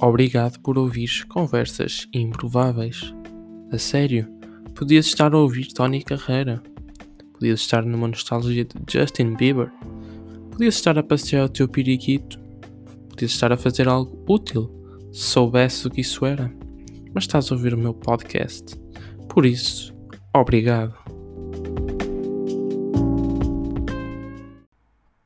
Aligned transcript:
Obrigado 0.00 0.60
por 0.60 0.78
ouvir 0.78 1.26
conversas 1.26 2.06
improváveis. 2.12 3.12
A 3.72 3.78
sério, 3.78 4.28
podias 4.74 5.06
estar 5.06 5.34
a 5.34 5.38
ouvir 5.38 5.72
Tony 5.72 6.04
Carreira. 6.04 6.62
Podias 7.32 7.60
estar 7.60 7.84
numa 7.84 8.06
nostalgia 8.06 8.64
de 8.64 8.74
Justin 8.88 9.34
Bieber. 9.34 9.72
Podias 10.52 10.76
estar 10.76 10.96
a 10.96 11.02
passear 11.02 11.46
o 11.46 11.48
teu 11.48 11.68
periquito. 11.68 12.38
Podias 13.08 13.32
estar 13.32 13.52
a 13.52 13.56
fazer 13.56 13.88
algo 13.88 14.24
útil, 14.28 14.70
se 15.12 15.22
soubesse 15.22 15.88
o 15.88 15.90
que 15.90 16.00
isso 16.00 16.24
era. 16.24 16.52
Mas 17.12 17.24
estás 17.24 17.50
a 17.50 17.54
ouvir 17.56 17.74
o 17.74 17.78
meu 17.78 17.92
podcast. 17.92 18.76
Por 19.28 19.44
isso, 19.44 19.92
obrigado. 20.32 21.07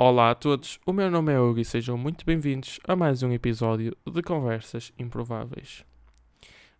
Olá 0.04 0.32
a 0.32 0.34
todos, 0.34 0.80
o 0.84 0.92
meu 0.92 1.08
nome 1.08 1.32
é 1.32 1.38
Hugo 1.38 1.60
e 1.60 1.64
sejam 1.64 1.96
muito 1.96 2.26
bem-vindos 2.26 2.80
a 2.88 2.96
mais 2.96 3.22
um 3.22 3.30
episódio 3.30 3.96
de 4.04 4.20
Conversas 4.20 4.92
Improváveis. 4.98 5.84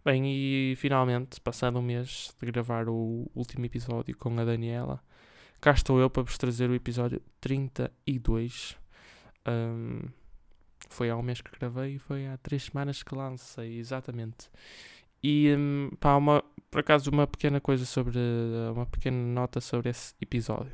Bem, 0.05 0.25
e 0.27 0.75
finalmente, 0.75 1.41
passado 1.41 1.79
um 1.79 1.83
mês 1.83 2.35
de 2.37 2.51
gravar 2.51 2.89
o 2.89 3.31
último 3.33 3.65
episódio 3.65 4.17
com 4.17 4.37
a 4.41 4.45
Daniela, 4.45 5.01
cá 5.61 5.71
estou 5.71 6.01
eu 6.01 6.11
para 6.11 6.25
vos 6.25 6.37
trazer 6.37 6.69
o 6.69 6.75
episódio 6.75 7.23
32. 7.41 8.77
Um, 9.47 10.01
foi 10.91 11.09
há 11.09 11.17
um 11.17 11.23
mês 11.23 11.41
que 11.41 11.57
gravei 11.57 11.95
e 11.95 11.99
foi 12.01 12.27
há 12.27 12.37
três 12.39 12.65
semanas 12.65 13.05
que 13.05 13.15
lancei, 13.15 13.79
exatamente. 13.79 14.51
E 15.23 15.55
um, 15.57 15.91
pá, 16.01 16.17
uma, 16.17 16.43
por 16.69 16.81
acaso, 16.81 17.09
uma 17.09 17.29
pequena 17.29 17.61
coisa 17.61 17.87
sobre. 17.87 18.19
Uma 18.75 18.87
pequena 18.87 19.17
nota 19.17 19.61
sobre 19.61 19.91
esse 19.91 20.13
episódio. 20.21 20.73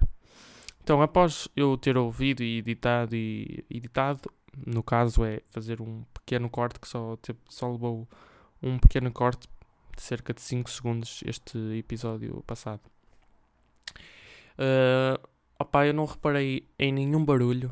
Então, 0.89 1.03
após 1.03 1.47
eu 1.55 1.77
ter 1.77 1.99
ouvido 1.99 2.43
e 2.43 2.57
editado 2.57 3.15
e 3.15 3.63
editado, 3.69 4.33
no 4.67 4.83
caso 4.83 5.23
é 5.23 5.43
fazer 5.45 5.83
um 5.83 6.03
pequeno 6.15 6.49
corte 6.49 6.81
que 6.81 6.89
só, 6.89 7.15
tipo, 7.19 7.39
só 7.47 7.71
levou 7.71 8.09
um 8.63 8.79
pequeno 8.79 9.13
corte 9.13 9.47
de 9.95 10.01
cerca 10.01 10.33
de 10.33 10.41
5 10.41 10.71
segundos 10.71 11.23
este 11.27 11.59
episódio 11.77 12.43
passado. 12.47 12.81
Uh, 14.59 15.21
opa, 15.59 15.87
eu 15.87 15.93
não 15.93 16.07
reparei 16.07 16.67
em 16.79 16.91
nenhum 16.91 17.23
barulho, 17.23 17.71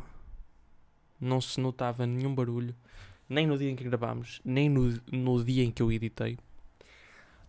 não 1.19 1.41
se 1.41 1.59
notava 1.59 2.07
nenhum 2.07 2.35
barulho, 2.35 2.77
nem 3.27 3.47
no 3.47 3.57
dia 3.57 3.71
em 3.71 3.77
que 3.77 3.85
gravámos, 3.85 4.43
nem 4.45 4.69
no, 4.69 4.95
no 5.11 5.43
dia 5.43 5.65
em 5.65 5.71
que 5.71 5.83
eu 5.83 5.91
editei. 5.91 6.37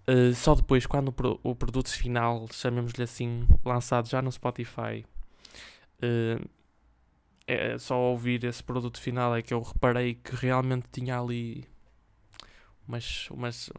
Uh, 0.07 0.33
só 0.33 0.55
depois, 0.55 0.85
quando 0.85 1.09
o, 1.43 1.51
o 1.51 1.53
produto 1.53 1.89
final, 1.89 2.47
chamemos-lhe 2.53 3.03
assim, 3.03 3.45
lançado 3.65 4.07
já 4.07 4.21
no 4.21 4.31
Spotify, 4.31 5.03
uh, 6.03 6.49
é 7.47 7.77
só 7.77 7.97
ouvir 7.97 8.43
esse 8.43 8.61
produto 8.61 8.99
final 8.99 9.35
é 9.35 9.41
que 9.41 9.53
eu 9.53 9.61
reparei 9.61 10.15
que 10.15 10.35
realmente 10.35 10.87
tinha 10.91 11.17
ali 11.17 11.65
umas, 12.87 13.29
umas, 13.31 13.69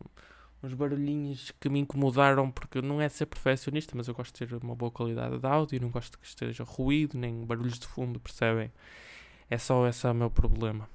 uns 0.62 0.74
barulhinhos 0.74 1.52
que 1.60 1.68
me 1.68 1.78
incomodaram 1.78 2.50
porque 2.50 2.80
não 2.80 3.00
é 3.00 3.08
ser 3.08 3.26
perfeccionista, 3.26 3.94
mas 3.94 4.08
eu 4.08 4.14
gosto 4.14 4.32
de 4.38 4.46
ter 4.46 4.54
uma 4.62 4.74
boa 4.74 4.90
qualidade 4.90 5.38
de 5.38 5.46
áudio, 5.46 5.80
não 5.80 5.90
gosto 5.90 6.18
que 6.18 6.26
esteja 6.26 6.64
ruído, 6.64 7.18
nem 7.18 7.44
barulhos 7.44 7.78
de 7.78 7.86
fundo, 7.86 8.18
percebem? 8.18 8.72
É 9.50 9.58
só 9.58 9.86
esse 9.86 10.06
é 10.06 10.10
o 10.10 10.14
meu 10.14 10.30
problema. 10.30 10.88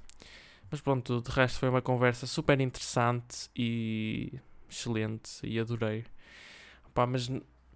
Mas 0.70 0.80
pronto, 0.80 1.20
de 1.22 1.30
resto 1.30 1.60
foi 1.60 1.68
uma 1.68 1.82
conversa 1.82 2.26
super 2.26 2.60
interessante 2.60 3.48
e 3.54 4.32
excelente 4.68 5.38
e 5.44 5.58
adorei. 5.60 6.04
Pá, 6.92 7.06
mas 7.06 7.30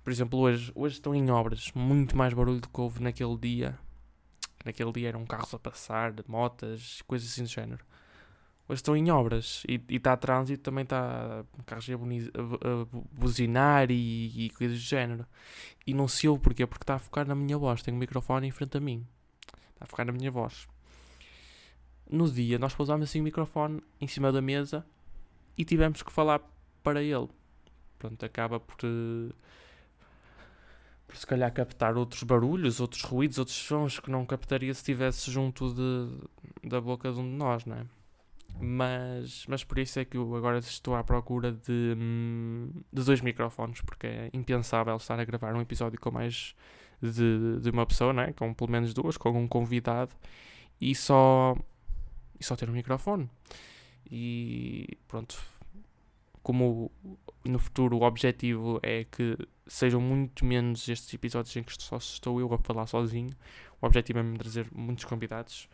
por 0.09 0.13
exemplo, 0.13 0.39
hoje, 0.39 0.73
hoje 0.75 0.95
estão 0.95 1.15
em 1.15 1.31
obras, 1.31 1.71
muito 1.75 2.17
mais 2.17 2.33
barulho 2.33 2.61
do 2.61 2.69
que 2.71 2.81
houve 2.81 3.03
naquele 3.03 3.37
dia. 3.37 3.79
Naquele 4.65 4.91
dia 4.91 5.09
eram 5.09 5.27
carros 5.27 5.53
a 5.53 5.59
passar, 5.59 6.15
motas, 6.27 7.03
coisas 7.03 7.31
assim 7.31 7.43
do 7.43 7.49
género. 7.51 7.85
Hoje 8.67 8.79
estão 8.79 8.97
em 8.97 9.11
obras 9.11 9.65
e 9.69 9.79
está 9.95 10.17
trânsito, 10.17 10.63
também 10.63 10.85
está 10.85 11.45
carros 11.67 11.87
a, 11.91 11.93
a, 11.93 11.97
a 11.97 12.87
buzinar 13.13 13.91
e, 13.91 14.47
e, 14.47 14.49
coisas 14.49 14.79
do 14.79 14.83
género. 14.83 15.27
E 15.87 15.93
não 15.93 16.09
se 16.09 16.27
ouve 16.27 16.43
porquê? 16.43 16.67
Porque 16.67 16.85
está 16.85 16.95
a 16.95 16.99
focar 16.99 17.29
na 17.29 17.35
minha 17.35 17.59
voz. 17.59 17.83
Tenho 17.83 17.95
o 17.95 17.99
um 17.99 18.01
microfone 18.01 18.49
em 18.49 18.51
frente 18.51 18.79
a 18.79 18.81
mim. 18.81 19.07
Está 19.75 19.85
a 19.85 19.87
focar 19.87 20.07
na 20.07 20.13
minha 20.13 20.31
voz. 20.31 20.67
No 22.11 22.31
dia, 22.33 22.59
nós 22.59 22.75
pousámos 22.75 23.11
assim 23.11 23.21
o 23.21 23.25
microfone 23.25 23.83
em 24.01 24.07
cima 24.07 24.33
da 24.33 24.41
mesa 24.41 24.87
e 25.55 25.67
tivemos 25.67 26.03
que 26.03 26.11
falar 26.11 26.41
para 26.83 27.03
ele. 27.03 27.29
Pronto, 27.99 28.25
acaba 28.25 28.59
por. 28.59 28.79
Uh, 28.87 29.35
por 31.09 31.17
se 31.17 31.27
calhar 31.27 31.51
captar 31.53 31.97
outros 31.97 32.23
barulhos, 32.23 32.81
outros 32.81 33.03
ruídos, 33.03 33.39
outros 33.39 33.57
sons 33.57 33.99
que 33.99 34.11
não 34.11 34.27
captaria 34.27 34.73
se 34.75 34.81
estivesse 34.81 35.31
junto 35.31 35.73
de, 35.73 36.69
da 36.69 36.81
boca 36.81 37.11
de 37.11 37.19
um 37.19 37.25
de 37.25 37.35
nós, 37.35 37.65
não 37.65 37.77
é? 37.77 37.87
Mas, 38.61 39.47
mas 39.49 39.65
por 39.65 39.79
isso 39.79 39.99
é 39.99 40.05
que 40.05 40.17
eu 40.17 40.37
agora 40.37 40.59
estou 40.59 40.95
à 40.95 41.03
procura 41.03 41.53
de, 41.53 41.95
de 42.93 43.05
dois 43.05 43.23
microfones, 43.23 43.81
porque 43.81 44.07
é 44.07 44.31
impensável 44.35 44.97
estar 44.97 45.19
a 45.19 45.25
gravar 45.25 45.55
um 45.55 45.61
episódio 45.61 45.99
com 45.99 46.11
mais 46.11 46.55
de, 47.01 47.61
de 47.61 47.71
uma 47.71 47.87
pessoa, 47.87 48.13
não 48.13 48.25
é? 48.25 48.33
com 48.33 48.53
pelo 48.53 48.71
menos 48.71 48.93
duas, 48.93 49.17
com 49.17 49.31
um 49.31 49.49
convidado, 49.49 50.15
e 50.81 50.95
só, 50.95 51.57
e 52.39 52.45
só 52.45 52.55
ter 52.55 52.69
um 52.69 52.73
microfone. 52.73 53.31
E 54.11 54.99
pronto, 55.07 55.41
como 56.43 56.91
no 57.45 57.59
futuro 57.59 57.97
o 57.99 58.03
objetivo 58.03 58.81
é 58.83 59.05
que 59.05 59.39
sejam 59.69 60.01
muito 60.01 60.45
menos 60.45 60.89
estes 60.89 61.13
episódios 61.13 61.55
em 61.57 61.63
que 61.63 61.81
só 61.81 61.97
estou 61.99 62.41
eu 62.41 62.53
a 62.53 62.59
falar 62.59 62.87
sozinho. 62.87 63.31
O 63.81 63.87
objetivo 63.87 64.19
é 64.19 64.23
me 64.23 64.39
trazer 64.39 64.67
muitos 64.73 65.05
convidados 65.05 65.69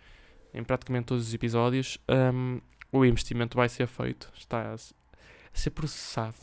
em 0.52 0.62
praticamente 0.62 1.06
todos 1.06 1.28
os 1.28 1.34
episódios. 1.34 1.98
Um, 2.08 2.60
o 2.92 3.04
investimento 3.04 3.56
vai 3.56 3.68
ser 3.68 3.86
feito, 3.86 4.30
está 4.36 4.74
a, 4.74 4.76
ser 5.52 5.70
processado, 5.70 6.36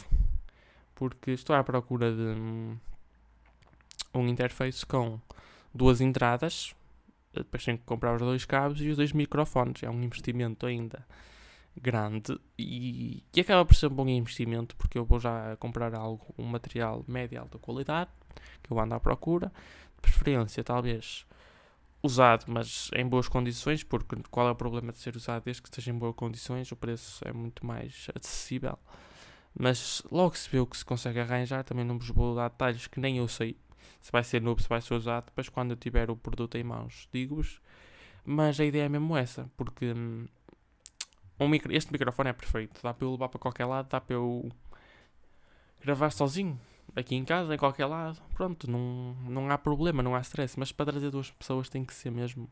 porque 0.95 1.31
estou 1.31 1.55
à 1.55 1.63
procura 1.63 2.11
de 2.11 2.21
um, 2.21 2.77
um 4.13 4.27
interface 4.27 4.85
com 4.85 5.19
duas 5.73 6.01
entradas. 6.01 6.73
Depois 7.33 7.63
tenho 7.63 7.77
que 7.77 7.85
comprar 7.85 8.15
os 8.15 8.21
dois 8.21 8.45
cabos 8.45 8.81
e 8.81 8.89
os 8.89 8.97
dois 8.97 9.13
microfones. 9.13 9.83
É 9.83 9.89
um 9.89 10.01
investimento 10.01 10.65
ainda 10.65 11.05
grande 11.81 12.39
e, 12.57 13.23
e 13.33 13.41
acaba 13.41 13.65
por 13.65 13.75
ser 13.75 13.87
um 13.87 13.95
bom 13.95 14.07
investimento 14.07 14.75
porque 14.75 14.97
eu 14.97 15.05
vou 15.05 15.19
já 15.19 15.55
comprar 15.57 15.93
algo, 15.95 16.33
um 16.37 16.45
material 16.45 17.03
médio 17.07 17.39
alta 17.39 17.57
qualidade 17.57 18.09
que 18.61 18.71
eu 18.71 18.79
ando 18.79 18.95
à 18.95 18.99
procura, 18.99 19.51
de 19.95 20.01
preferência 20.01 20.63
talvez 20.63 21.25
usado, 22.03 22.45
mas 22.47 22.89
em 22.95 23.07
boas 23.07 23.27
condições, 23.27 23.83
porque 23.83 24.15
qual 24.29 24.47
é 24.47 24.51
o 24.51 24.55
problema 24.55 24.91
de 24.91 24.99
ser 24.99 25.15
usado 25.15 25.43
desde 25.43 25.61
que 25.61 25.69
esteja 25.69 25.91
em 25.91 25.97
boas 25.97 26.15
condições, 26.15 26.71
o 26.71 26.75
preço 26.75 27.23
é 27.27 27.31
muito 27.31 27.65
mais 27.65 28.07
acessível. 28.15 28.77
Mas 29.57 30.01
logo 30.11 30.35
se 30.35 30.49
vê 30.49 30.59
o 30.59 30.65
que 30.65 30.77
se 30.77 30.85
consegue 30.85 31.19
arranjar, 31.19 31.63
também 31.63 31.85
não 31.85 31.97
vos 31.97 32.09
vou 32.09 32.35
dar 32.35 32.49
detalhes 32.49 32.87
que 32.87 32.99
nem 32.99 33.17
eu 33.17 33.27
sei 33.27 33.57
se 33.99 34.11
vai 34.11 34.23
ser 34.23 34.41
novo, 34.41 34.61
se 34.61 34.69
vai 34.69 34.81
ser 34.81 34.93
usado, 34.95 35.25
depois 35.25 35.49
quando 35.49 35.71
eu 35.71 35.77
tiver 35.77 36.09
o 36.09 36.15
produto 36.15 36.57
em 36.57 36.63
mãos, 36.63 37.07
digo-vos. 37.13 37.61
Mas 38.25 38.59
a 38.59 38.65
ideia 38.65 38.83
é 38.83 38.89
mesmo 38.89 39.15
essa, 39.17 39.49
porque 39.57 39.93
hum, 39.93 40.27
um 41.41 41.47
micro, 41.47 41.73
este 41.75 41.91
microfone 41.91 42.29
é 42.29 42.33
perfeito. 42.33 42.79
Dá 42.83 42.93
para 42.93 43.05
eu 43.05 43.11
levar 43.11 43.29
para 43.29 43.39
qualquer 43.39 43.65
lado, 43.65 43.89
dá 43.89 43.99
para 43.99 44.15
eu 44.15 44.49
gravar 45.83 46.11
sozinho. 46.11 46.59
Aqui 46.95 47.15
em 47.15 47.25
casa, 47.25 47.55
em 47.55 47.57
qualquer 47.57 47.85
lado. 47.85 48.21
Pronto, 48.35 48.69
não, 48.69 49.15
não 49.27 49.49
há 49.49 49.57
problema, 49.57 50.03
não 50.03 50.15
há 50.15 50.21
stress. 50.21 50.59
Mas 50.59 50.71
para 50.71 50.91
trazer 50.91 51.09
duas 51.09 51.31
pessoas 51.31 51.67
tem 51.67 51.83
que 51.83 51.93
ser 51.93 52.11
mesmo. 52.11 52.49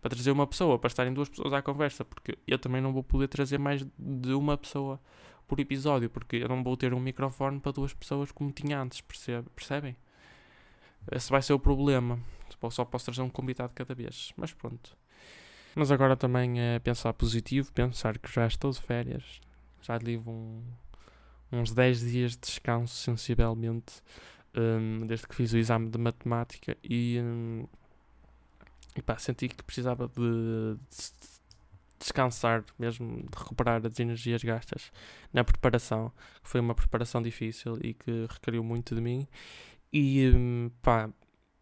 Para 0.00 0.10
trazer 0.10 0.30
uma 0.30 0.46
pessoa, 0.46 0.78
para 0.78 0.88
estarem 0.88 1.12
duas 1.12 1.28
pessoas 1.28 1.52
à 1.52 1.60
conversa. 1.60 2.04
Porque 2.04 2.38
eu 2.46 2.58
também 2.58 2.80
não 2.80 2.92
vou 2.92 3.02
poder 3.02 3.28
trazer 3.28 3.58
mais 3.58 3.84
de 3.98 4.32
uma 4.32 4.56
pessoa 4.56 4.98
por 5.46 5.60
episódio. 5.60 6.08
Porque 6.08 6.36
eu 6.36 6.48
não 6.48 6.62
vou 6.62 6.76
ter 6.76 6.94
um 6.94 7.00
microfone 7.00 7.60
para 7.60 7.72
duas 7.72 7.92
pessoas 7.92 8.32
como 8.32 8.50
tinha 8.52 8.80
antes. 8.80 9.00
Percebe, 9.02 9.48
percebem? 9.54 9.96
Esse 11.12 11.30
vai 11.30 11.42
ser 11.42 11.52
o 11.52 11.58
problema. 11.58 12.18
Só 12.70 12.84
posso 12.84 13.04
trazer 13.04 13.20
um 13.20 13.28
convidado 13.28 13.72
cada 13.74 13.94
vez. 13.94 14.32
Mas 14.36 14.52
pronto. 14.54 14.96
Mas 15.74 15.90
agora 15.90 16.16
também 16.16 16.60
é 16.60 16.78
pensar 16.78 17.12
positivo, 17.12 17.72
pensar 17.72 18.18
que 18.18 18.32
já 18.32 18.46
estou 18.46 18.70
de 18.70 18.80
férias, 18.80 19.40
já 19.82 19.98
livro 19.98 20.30
um, 20.30 20.62
uns 21.52 21.72
10 21.72 22.00
dias 22.00 22.32
de 22.32 22.38
descanso 22.38 22.94
sensivelmente, 22.94 24.02
um, 24.56 25.06
desde 25.06 25.26
que 25.26 25.34
fiz 25.34 25.52
o 25.52 25.58
exame 25.58 25.90
de 25.90 25.98
matemática 25.98 26.76
e, 26.82 27.18
um, 27.20 27.66
e 28.96 29.02
pá, 29.02 29.18
senti 29.18 29.48
que 29.48 29.62
precisava 29.64 30.06
de, 30.06 30.76
de 30.76 31.34
descansar 31.98 32.64
mesmo, 32.78 33.22
de 33.22 33.38
recuperar 33.38 33.84
as 33.84 33.98
energias 33.98 34.44
gastas 34.44 34.92
na 35.32 35.42
preparação, 35.42 36.12
que 36.42 36.48
foi 36.48 36.60
uma 36.60 36.74
preparação 36.74 37.20
difícil 37.20 37.78
e 37.82 37.94
que 37.94 38.26
requeriu 38.30 38.62
muito 38.62 38.94
de 38.94 39.00
mim. 39.00 39.26
E 39.92 40.30
hum, 40.34 40.70
pá, 40.82 41.10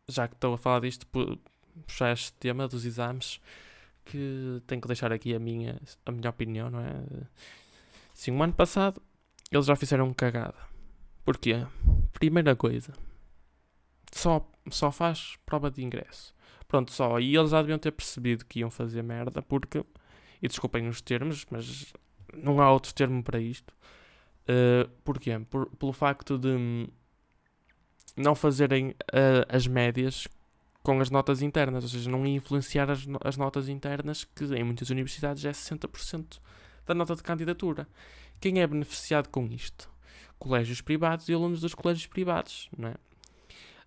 já 0.08 0.28
que 0.28 0.34
estou 0.34 0.54
a 0.54 0.58
falar 0.58 0.80
disto, 0.80 1.06
puxar 1.86 2.12
este 2.12 2.32
tema 2.34 2.68
dos 2.68 2.84
exames, 2.84 3.40
que 4.04 4.62
tenho 4.66 4.80
que 4.80 4.86
deixar 4.86 5.12
aqui 5.12 5.34
a 5.34 5.38
minha, 5.38 5.80
a 6.04 6.10
minha 6.10 6.30
opinião, 6.30 6.70
não 6.70 6.80
é? 6.80 7.04
Sim, 8.14 8.32
o 8.32 8.42
ano 8.42 8.52
passado 8.52 9.00
eles 9.50 9.66
já 9.66 9.76
fizeram 9.76 10.12
cagada. 10.14 10.56
Porquê? 11.24 11.66
Primeira 12.12 12.56
coisa, 12.56 12.92
só, 14.10 14.48
só 14.70 14.90
faz 14.90 15.36
prova 15.44 15.70
de 15.70 15.82
ingresso. 15.82 16.34
Pronto, 16.66 16.90
só. 16.90 17.20
E 17.20 17.36
eles 17.36 17.50
já 17.50 17.60
deviam 17.60 17.78
ter 17.78 17.92
percebido 17.92 18.46
que 18.46 18.60
iam 18.60 18.70
fazer 18.70 19.02
merda, 19.02 19.42
porque, 19.42 19.84
e 20.40 20.48
desculpem 20.48 20.88
os 20.88 21.00
termos, 21.00 21.44
mas 21.50 21.92
não 22.34 22.60
há 22.60 22.72
outro 22.72 22.94
termo 22.94 23.22
para 23.22 23.38
isto. 23.38 23.74
Uh, 24.42 24.88
porquê? 25.04 25.38
Por, 25.50 25.66
pelo 25.76 25.92
facto 25.92 26.38
de 26.38 26.88
não 28.16 28.34
fazerem 28.34 28.90
uh, 28.90 29.46
as 29.48 29.66
médias 29.66 30.26
com 30.82 31.00
as 31.00 31.10
notas 31.10 31.42
internas, 31.42 31.84
ou 31.84 31.90
seja, 31.90 32.10
não 32.10 32.26
influenciar 32.26 32.90
as, 32.90 33.06
as 33.22 33.36
notas 33.36 33.68
internas, 33.68 34.24
que 34.24 34.44
em 34.44 34.64
muitas 34.64 34.90
universidades 34.90 35.44
é 35.44 35.50
60% 35.50 36.40
da 36.86 36.94
nota 36.94 37.14
de 37.14 37.22
candidatura. 37.22 37.86
Quem 38.40 38.60
é 38.60 38.66
beneficiado 38.66 39.28
com 39.28 39.46
isto? 39.46 39.88
Colégios 40.38 40.80
privados 40.80 41.28
e 41.28 41.32
alunos 41.32 41.60
dos 41.60 41.74
colégios 41.74 42.06
privados, 42.06 42.68
não 42.76 42.88
é? 42.88 42.94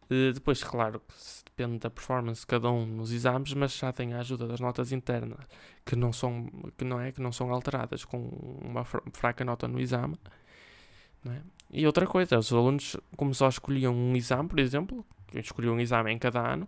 Uh, 0.09 0.31
depois, 0.33 0.63
claro, 0.63 1.01
depende 1.45 1.79
da 1.79 1.89
performance 1.89 2.41
de 2.41 2.47
cada 2.47 2.69
um 2.71 2.85
nos 2.85 3.11
exames, 3.11 3.53
mas 3.53 3.75
já 3.75 3.91
tem 3.91 4.13
a 4.13 4.19
ajuda 4.19 4.47
das 4.47 4.59
notas 4.59 4.91
internas, 4.91 5.45
que 5.83 5.95
não 5.95 6.13
são, 6.13 6.47
que 6.77 6.85
não 6.85 6.99
é, 6.99 7.11
que 7.11 7.21
não 7.21 7.31
são 7.31 7.51
alteradas 7.51 8.05
com 8.05 8.19
uma 8.63 8.85
fraca 8.85 9.43
nota 9.43 9.67
no 9.67 9.79
exame. 9.79 10.15
É? 11.27 11.41
E 11.71 11.87
outra 11.87 12.05
coisa, 12.05 12.37
os 12.37 12.53
alunos, 12.53 12.95
como 13.17 13.33
só 13.33 13.49
escolhiam 13.49 13.93
um 13.93 14.15
exame, 14.15 14.47
por 14.47 14.59
exemplo, 14.59 15.03
escolhiam 15.39 15.75
um 15.75 15.79
exame 15.79 16.11
em 16.11 16.17
cada 16.17 16.39
ano, 16.39 16.67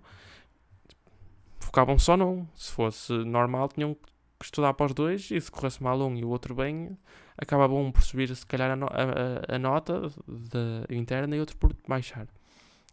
focavam 1.59 1.97
só 1.97 2.17
num. 2.17 2.47
Se 2.55 2.71
fosse 2.71 3.13
normal, 3.13 3.69
tinham 3.69 3.93
que 3.93 4.45
estudar 4.45 4.73
para 4.73 4.87
os 4.87 4.93
dois 4.93 5.31
e 5.31 5.39
se 5.39 5.51
corresse 5.51 5.81
mal 5.81 5.99
um 6.01 6.15
e 6.15 6.23
o 6.23 6.29
outro 6.29 6.53
bem, 6.55 6.97
acabava 7.37 7.73
um 7.73 7.91
por 7.91 8.03
subir, 8.03 8.33
se 8.35 8.45
calhar, 8.45 8.71
a, 8.71 8.75
no 8.75 8.85
a, 8.87 9.55
a 9.55 9.59
nota 9.59 10.11
de, 10.27 10.95
interna 10.95 11.35
e 11.35 11.39
outro 11.39 11.57
por 11.57 11.75
baixar. 11.87 12.27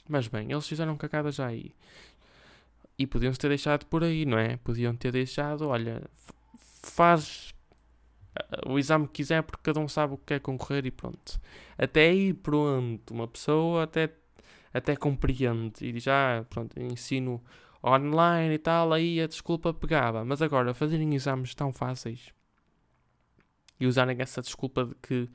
Mas 0.09 0.29
bem, 0.29 0.51
eles 0.51 0.67
fizeram 0.67 0.97
cagada 0.97 1.31
já 1.31 1.47
aí. 1.47 1.75
E 2.99 3.07
podiam-se 3.07 3.39
ter 3.39 3.49
deixado 3.49 3.87
por 3.87 4.05
aí, 4.05 4.25
não 4.25 4.39
é? 4.39 4.57
Podiam 4.59 4.95
ter 4.95 5.11
deixado, 5.11 5.69
olha, 5.69 6.03
faz 6.83 7.55
o 8.67 8.79
exame 8.79 9.07
que 9.07 9.15
quiser 9.15 9.43
porque 9.43 9.63
cada 9.63 9.81
um 9.81 9.89
sabe 9.89 10.15
o 10.15 10.19
que 10.19 10.27
quer 10.27 10.41
concorrer 10.41 10.87
e 10.87 10.91
pronto. 10.91 11.41
Até 11.79 12.09
aí, 12.09 12.33
pronto, 12.35 13.13
uma 13.13 13.29
pessoa 13.29 13.85
até, 13.85 14.11
até 14.75 14.97
compreende 14.97 15.87
e 15.87 15.93
diz, 15.93 16.09
ah, 16.09 16.45
pronto, 16.51 16.79
ensino 16.81 17.43
online 17.83 18.55
e 18.55 18.59
tal, 18.59 18.93
aí 18.93 19.21
a 19.21 19.27
desculpa 19.29 19.73
pegava. 19.73 20.25
Mas 20.25 20.43
agora, 20.43 20.75
fazerem 20.75 21.15
exames 21.15 21.55
tão 21.55 21.73
fáceis 21.73 22.33
e 23.79 23.87
usarem 23.87 24.17
essa 24.21 24.43
desculpa 24.43 24.85
de 24.85 24.95
que 24.97 25.31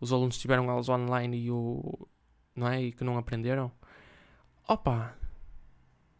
os 0.00 0.12
alunos 0.12 0.38
tiveram 0.38 0.70
aulas 0.70 0.88
online 0.88 1.44
e, 1.44 1.50
o, 1.50 2.08
não 2.56 2.68
é? 2.68 2.82
e 2.82 2.92
que 2.92 3.04
não 3.04 3.18
aprenderam, 3.18 3.70
opa, 4.66 5.14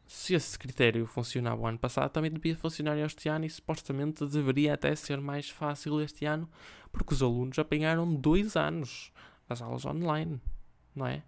se 0.07 0.35
esse 0.35 0.59
critério 0.59 1.07
funcionava 1.07 1.61
o 1.63 1.67
ano 1.67 1.79
passado, 1.79 2.11
também 2.11 2.31
devia 2.31 2.57
funcionar 2.57 2.99
este 2.99 3.29
ano 3.29 3.45
e 3.45 3.51
supostamente 3.51 4.27
deveria 4.27 4.75
até 4.75 4.95
ser 4.95 5.21
mais 5.21 5.49
fácil 5.49 6.01
este 6.01 6.25
ano, 6.25 6.49
porque 6.91 7.15
os 7.15 7.23
alunos 7.23 7.59
apanharam 7.59 8.15
dois 8.15 8.57
anos 8.57 9.13
as 9.49 9.63
aulas 9.63 9.85
online, 9.85 10.41
não 10.95 11.07
é? 11.07 11.23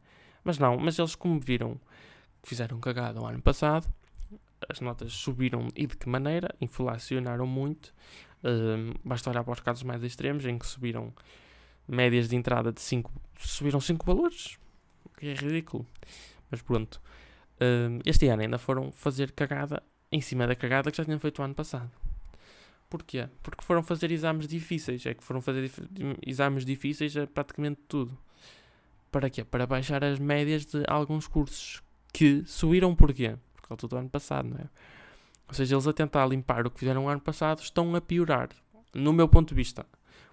Mas 0.44 0.58
não, 0.58 0.76
mas 0.78 0.98
eles 0.98 1.14
como 1.14 1.38
viram 1.38 1.80
que 2.42 2.48
fizeram 2.48 2.80
cagada 2.80 3.20
o 3.20 3.26
ano 3.26 3.42
passado, 3.42 3.86
as 4.68 4.80
notas 4.80 5.12
subiram 5.12 5.68
e 5.74 5.86
de 5.86 5.96
que 5.96 6.08
maneira? 6.08 6.54
Inflacionaram 6.60 7.46
muito. 7.46 7.92
Uh, 8.42 8.98
basta 9.04 9.30
olhar 9.30 9.44
para 9.44 9.52
os 9.52 9.60
casos 9.60 9.82
mais 9.82 10.02
extremos 10.02 10.46
em 10.46 10.58
que 10.58 10.66
subiram 10.66 11.12
médias 11.86 12.28
de 12.28 12.36
entrada 12.36 12.72
de 12.72 12.80
5 12.80 13.12
subiram 13.38 13.80
5 13.80 14.06
valores, 14.06 14.58
o 15.04 15.10
que 15.10 15.28
é 15.28 15.34
ridículo. 15.34 15.86
Mas 16.50 16.62
pronto 16.62 17.00
este 18.04 18.28
ano 18.28 18.42
ainda 18.42 18.58
foram 18.58 18.90
fazer 18.90 19.32
cagada 19.32 19.82
em 20.10 20.20
cima 20.20 20.46
da 20.46 20.54
cagada 20.54 20.90
que 20.90 20.96
já 20.96 21.04
tinham 21.04 21.20
feito 21.20 21.40
o 21.40 21.44
ano 21.44 21.54
passado. 21.54 21.90
Porquê? 22.88 23.28
Porque 23.42 23.64
foram 23.64 23.82
fazer 23.82 24.10
exames 24.10 24.48
difíceis. 24.48 25.04
É 25.06 25.14
que 25.14 25.22
foram 25.22 25.40
fazer 25.40 25.70
exames 26.26 26.64
difíceis 26.64 27.16
a 27.16 27.26
praticamente 27.26 27.80
tudo. 27.86 28.16
Para 29.10 29.28
quê? 29.28 29.44
Para 29.44 29.66
baixar 29.66 30.04
as 30.04 30.18
médias 30.18 30.64
de 30.66 30.82
alguns 30.86 31.26
cursos. 31.26 31.82
Que 32.12 32.44
subiram 32.44 32.94
porquê? 32.94 33.36
Por 33.54 33.68
causa 33.68 33.88
do 33.88 33.96
ano 33.96 34.08
passado, 34.08 34.48
não 34.48 34.58
é? 34.58 34.68
Ou 35.48 35.54
seja, 35.54 35.74
eles 35.74 35.86
a 35.86 35.92
tentar 35.92 36.26
limpar 36.26 36.66
o 36.66 36.70
que 36.70 36.78
fizeram 36.78 37.08
ano 37.08 37.20
passado 37.20 37.60
estão 37.60 37.94
a 37.94 38.00
piorar. 38.00 38.48
No 38.94 39.12
meu 39.12 39.28
ponto 39.28 39.48
de 39.48 39.54
vista. 39.54 39.86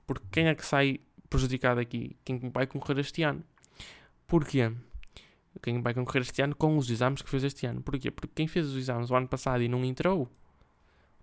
Porque 0.06 0.26
quem 0.32 0.48
é 0.48 0.56
que 0.56 0.66
sai 0.66 1.00
prejudicado 1.30 1.80
aqui? 1.80 2.16
Quem 2.24 2.40
vai 2.52 2.66
concorrer 2.68 3.00
este 3.00 3.24
ano? 3.24 3.44
Porquê? 4.28 4.72
quem 5.60 5.82
vai 5.82 5.94
concorrer 5.94 6.22
este 6.22 6.42
ano 6.42 6.56
com 6.56 6.78
os 6.78 6.90
exames 6.90 7.22
que 7.22 7.30
fez 7.30 7.44
este 7.44 7.66
ano. 7.66 7.82
Porquê? 7.82 8.12
Porque 8.12 8.32
quem 8.36 8.48
fez 8.48 8.68
os 8.68 8.76
exames 8.76 9.10
o 9.10 9.16
ano 9.16 9.28
passado 9.28 9.62
e 9.64 9.68
não 9.68 9.84
entrou, 9.84 10.30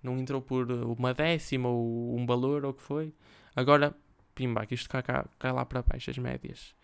não 0.02 0.18
entrou 0.18 0.40
por 0.42 0.70
uma 0.70 1.14
décima 1.14 1.68
ou 1.68 2.18
um 2.18 2.26
valor 2.26 2.64
ou 2.64 2.70
o 2.72 2.74
que 2.74 2.82
foi, 2.82 3.14
agora, 3.54 3.94
pimba, 4.34 4.66
que 4.66 4.74
isto 4.74 4.88
cai, 4.88 5.02
cai 5.02 5.52
lá 5.52 5.64
para 5.64 5.82
baixo, 5.82 6.10
as 6.10 6.18
médias. 6.18 6.74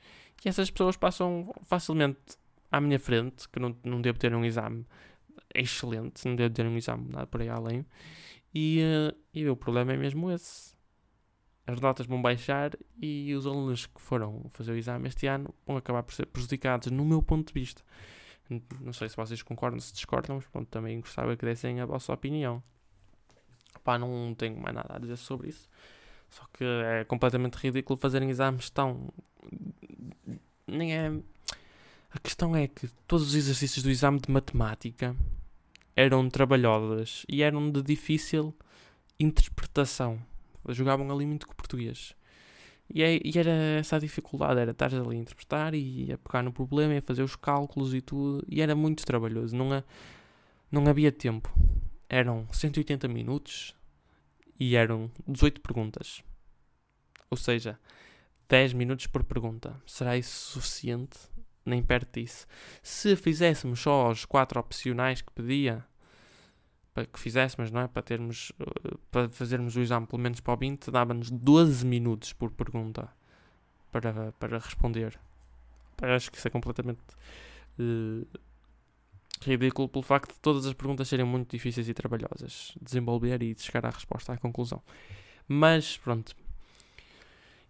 E 0.45 0.49
essas 0.49 0.71
pessoas 0.71 0.97
passam 0.97 1.53
facilmente 1.63 2.19
à 2.71 2.81
minha 2.81 2.99
frente, 2.99 3.49
que 3.49 3.59
não, 3.59 3.77
não 3.85 4.01
devo 4.01 4.19
ter 4.19 4.35
um 4.35 4.45
exame 4.45 4.87
excelente, 5.55 6.27
não 6.27 6.37
devo 6.37 6.55
ter 6.55 6.67
um 6.67 6.77
exame 6.77 7.09
nada 7.11 7.27
por 7.27 7.41
aí 7.41 7.49
além. 7.49 7.85
E, 8.55 8.83
uh, 8.83 9.17
e 9.33 9.49
o 9.49 9.57
problema 9.57 9.93
é 9.93 9.97
mesmo 9.97 10.31
esse 10.31 10.71
as 11.71 11.81
notas 11.81 12.07
vão 12.07 12.21
baixar 12.21 12.73
e 13.01 13.33
os 13.35 13.47
alunos 13.47 13.87
que 13.87 14.01
foram 14.01 14.47
fazer 14.51 14.73
o 14.73 14.77
exame 14.77 15.09
este 15.09 15.27
ano 15.27 15.55
vão 15.67 15.77
acabar 15.77 16.03
por 16.03 16.13
ser 16.13 16.27
prejudicados, 16.27 16.91
no 16.91 17.05
meu 17.05 17.23
ponto 17.23 17.53
de 17.53 17.61
vista. 17.61 17.83
Não 18.81 18.93
sei 18.93 19.09
se 19.09 19.17
vocês 19.17 19.43
concordam, 19.43 19.79
se 19.79 19.93
discordam, 19.93 20.37
mas 20.37 20.47
pronto, 20.47 20.69
também 20.69 21.01
gostava 21.01 21.37
que 21.37 21.45
dessem 21.45 21.81
a 21.81 21.87
vossa 21.87 22.13
opinião. 22.13 22.63
Pá, 23.85 23.97
não 23.97 24.35
tenho 24.37 24.61
mais 24.61 24.75
nada 24.75 24.97
a 24.97 24.99
dizer 24.99 25.17
sobre 25.17 25.49
isso. 25.49 25.69
Só 26.29 26.45
que 26.53 26.65
é 26.65 27.05
completamente 27.05 27.55
ridículo 27.55 27.97
fazerem 27.97 28.29
exames 28.29 28.69
tão. 28.71 29.13
Nem 30.71 30.97
é. 30.97 31.13
A 32.13 32.19
questão 32.19 32.57
é 32.57 32.67
que 32.67 32.89
todos 33.07 33.29
os 33.29 33.35
exercícios 33.35 33.83
do 33.83 33.91
exame 33.91 34.21
de 34.21 34.31
matemática 34.31 35.15
eram 35.95 36.29
trabalhosos 36.29 37.25
e 37.29 37.43
eram 37.43 37.71
de 37.71 37.83
difícil 37.83 38.55
interpretação 39.19 40.21
jogavam 40.69 41.11
ali 41.11 41.27
muito 41.27 41.47
com 41.47 41.53
o 41.53 41.57
português. 41.57 42.15
E, 42.93 43.03
é, 43.03 43.21
e, 43.23 43.39
era 43.39 43.51
essa 43.51 43.97
a 43.97 43.99
dificuldade, 43.99 44.61
era 44.61 44.73
estar 44.73 44.93
ali 44.93 45.17
a 45.17 45.21
interpretar 45.21 45.75
e 45.75 46.13
a 46.13 46.19
pegar 46.19 46.43
no 46.43 46.53
problema 46.53 46.95
e 46.95 46.99
a 46.99 47.03
fazer 47.03 47.23
os 47.23 47.37
cálculos 47.37 47.95
e 47.95 48.01
tudo, 48.01 48.45
e 48.49 48.61
era 48.61 48.75
muito 48.75 49.05
trabalhoso, 49.05 49.55
não, 49.55 49.73
ha, 49.73 49.85
não 50.71 50.87
havia 50.89 51.13
tempo. 51.13 51.53
Eram 52.09 52.49
180 52.53 53.07
minutos 53.07 53.77
e 54.59 54.75
eram 54.75 55.11
18 55.29 55.61
perguntas. 55.61 56.23
Ou 57.31 57.37
seja, 57.37 57.79
10 58.51 58.73
minutos 58.73 59.07
por 59.07 59.23
pergunta. 59.23 59.81
Será 59.87 60.17
isso 60.17 60.51
suficiente? 60.51 61.17
Nem 61.65 61.81
perto 61.83 62.21
disso. 62.21 62.47
Se 62.83 63.15
fizéssemos 63.15 63.79
só 63.79 64.11
os 64.11 64.25
4 64.25 64.59
opcionais 64.59 65.23
que 65.23 65.33
pedia, 65.33 65.87
para 66.93 67.07
que 67.07 67.19
fizéssemos, 67.19 67.71
não 67.71 67.83
é? 67.83 67.87
Para, 67.89 68.03
termos, 68.03 68.51
uh, 68.61 68.99
para 69.11 69.31
fazermos 69.31 69.77
o 69.77 69.81
exame 69.81 70.07
pelo 70.07 70.21
menos 70.21 70.41
para 70.41 70.53
o 70.53 70.57
20, 70.57 70.91
dava-nos 70.91 71.31
12 71.31 71.87
minutos 71.87 72.33
por 72.33 72.51
pergunta 72.51 73.09
para, 73.93 74.33
para 74.33 74.59
responder. 74.59 75.19
Acho 76.03 76.33
que 76.33 76.39
isso 76.39 76.49
é 76.49 76.51
completamente 76.51 76.99
uh, 77.79 78.27
ridículo 79.43 79.89
pelo 79.89 80.03
facto 80.03 80.33
de 80.33 80.41
todas 80.41 80.67
as 80.67 80.73
perguntas 80.73 81.07
serem 81.07 81.25
muito 81.25 81.53
difíceis 81.53 81.89
e 81.89 81.95
trabalhosas. 81.95 82.75
Desenvolver 82.83 83.41
e 83.45 83.55
chegar 83.57 83.87
à 83.87 83.91
resposta, 83.91 84.33
à 84.33 84.39
conclusão. 84.39 84.83
Mas, 85.47 85.97
pronto. 85.99 86.35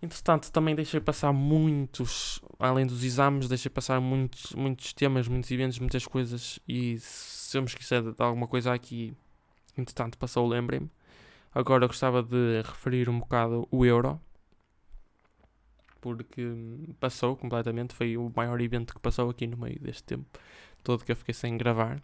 Entretanto, 0.03 0.51
também 0.51 0.75
deixei 0.75 0.99
passar 0.99 1.33
muitos, 1.33 2.41
além 2.59 2.87
dos 2.87 3.05
exames, 3.05 3.49
deixei 3.49 3.71
passar 3.71 4.01
muitos, 4.01 4.53
muitos 4.55 4.95
temas, 4.95 5.29
muitos 5.29 5.51
eventos, 5.51 5.79
muitas 5.79 6.07
coisas 6.07 6.59
e 6.67 6.99
se 6.99 7.59
eu 7.59 7.63
me 7.63 7.69
esquecer 7.69 8.03
de 8.03 8.15
alguma 8.19 8.49
coisa 8.49 8.73
aqui, 8.73 9.13
entretanto 9.77 10.17
passou, 10.17 10.47
lembrem-me. 10.49 10.91
Agora 11.55 11.87
gostava 11.87 12.23
de 12.23 12.63
referir 12.65 13.11
um 13.11 13.19
bocado 13.19 13.69
o 13.71 13.85
Euro, 13.85 14.19
porque 16.01 16.43
passou 16.99 17.37
completamente, 17.37 17.95
foi 17.95 18.17
o 18.17 18.33
maior 18.35 18.59
evento 18.61 18.95
que 18.95 19.01
passou 19.01 19.29
aqui 19.29 19.47
no 19.47 19.59
meio 19.59 19.79
deste 19.81 20.05
tempo 20.05 20.27
todo 20.83 21.05
que 21.05 21.13
eu 21.13 21.17
fiquei 21.17 21.35
sem 21.35 21.57
gravar. 21.57 22.03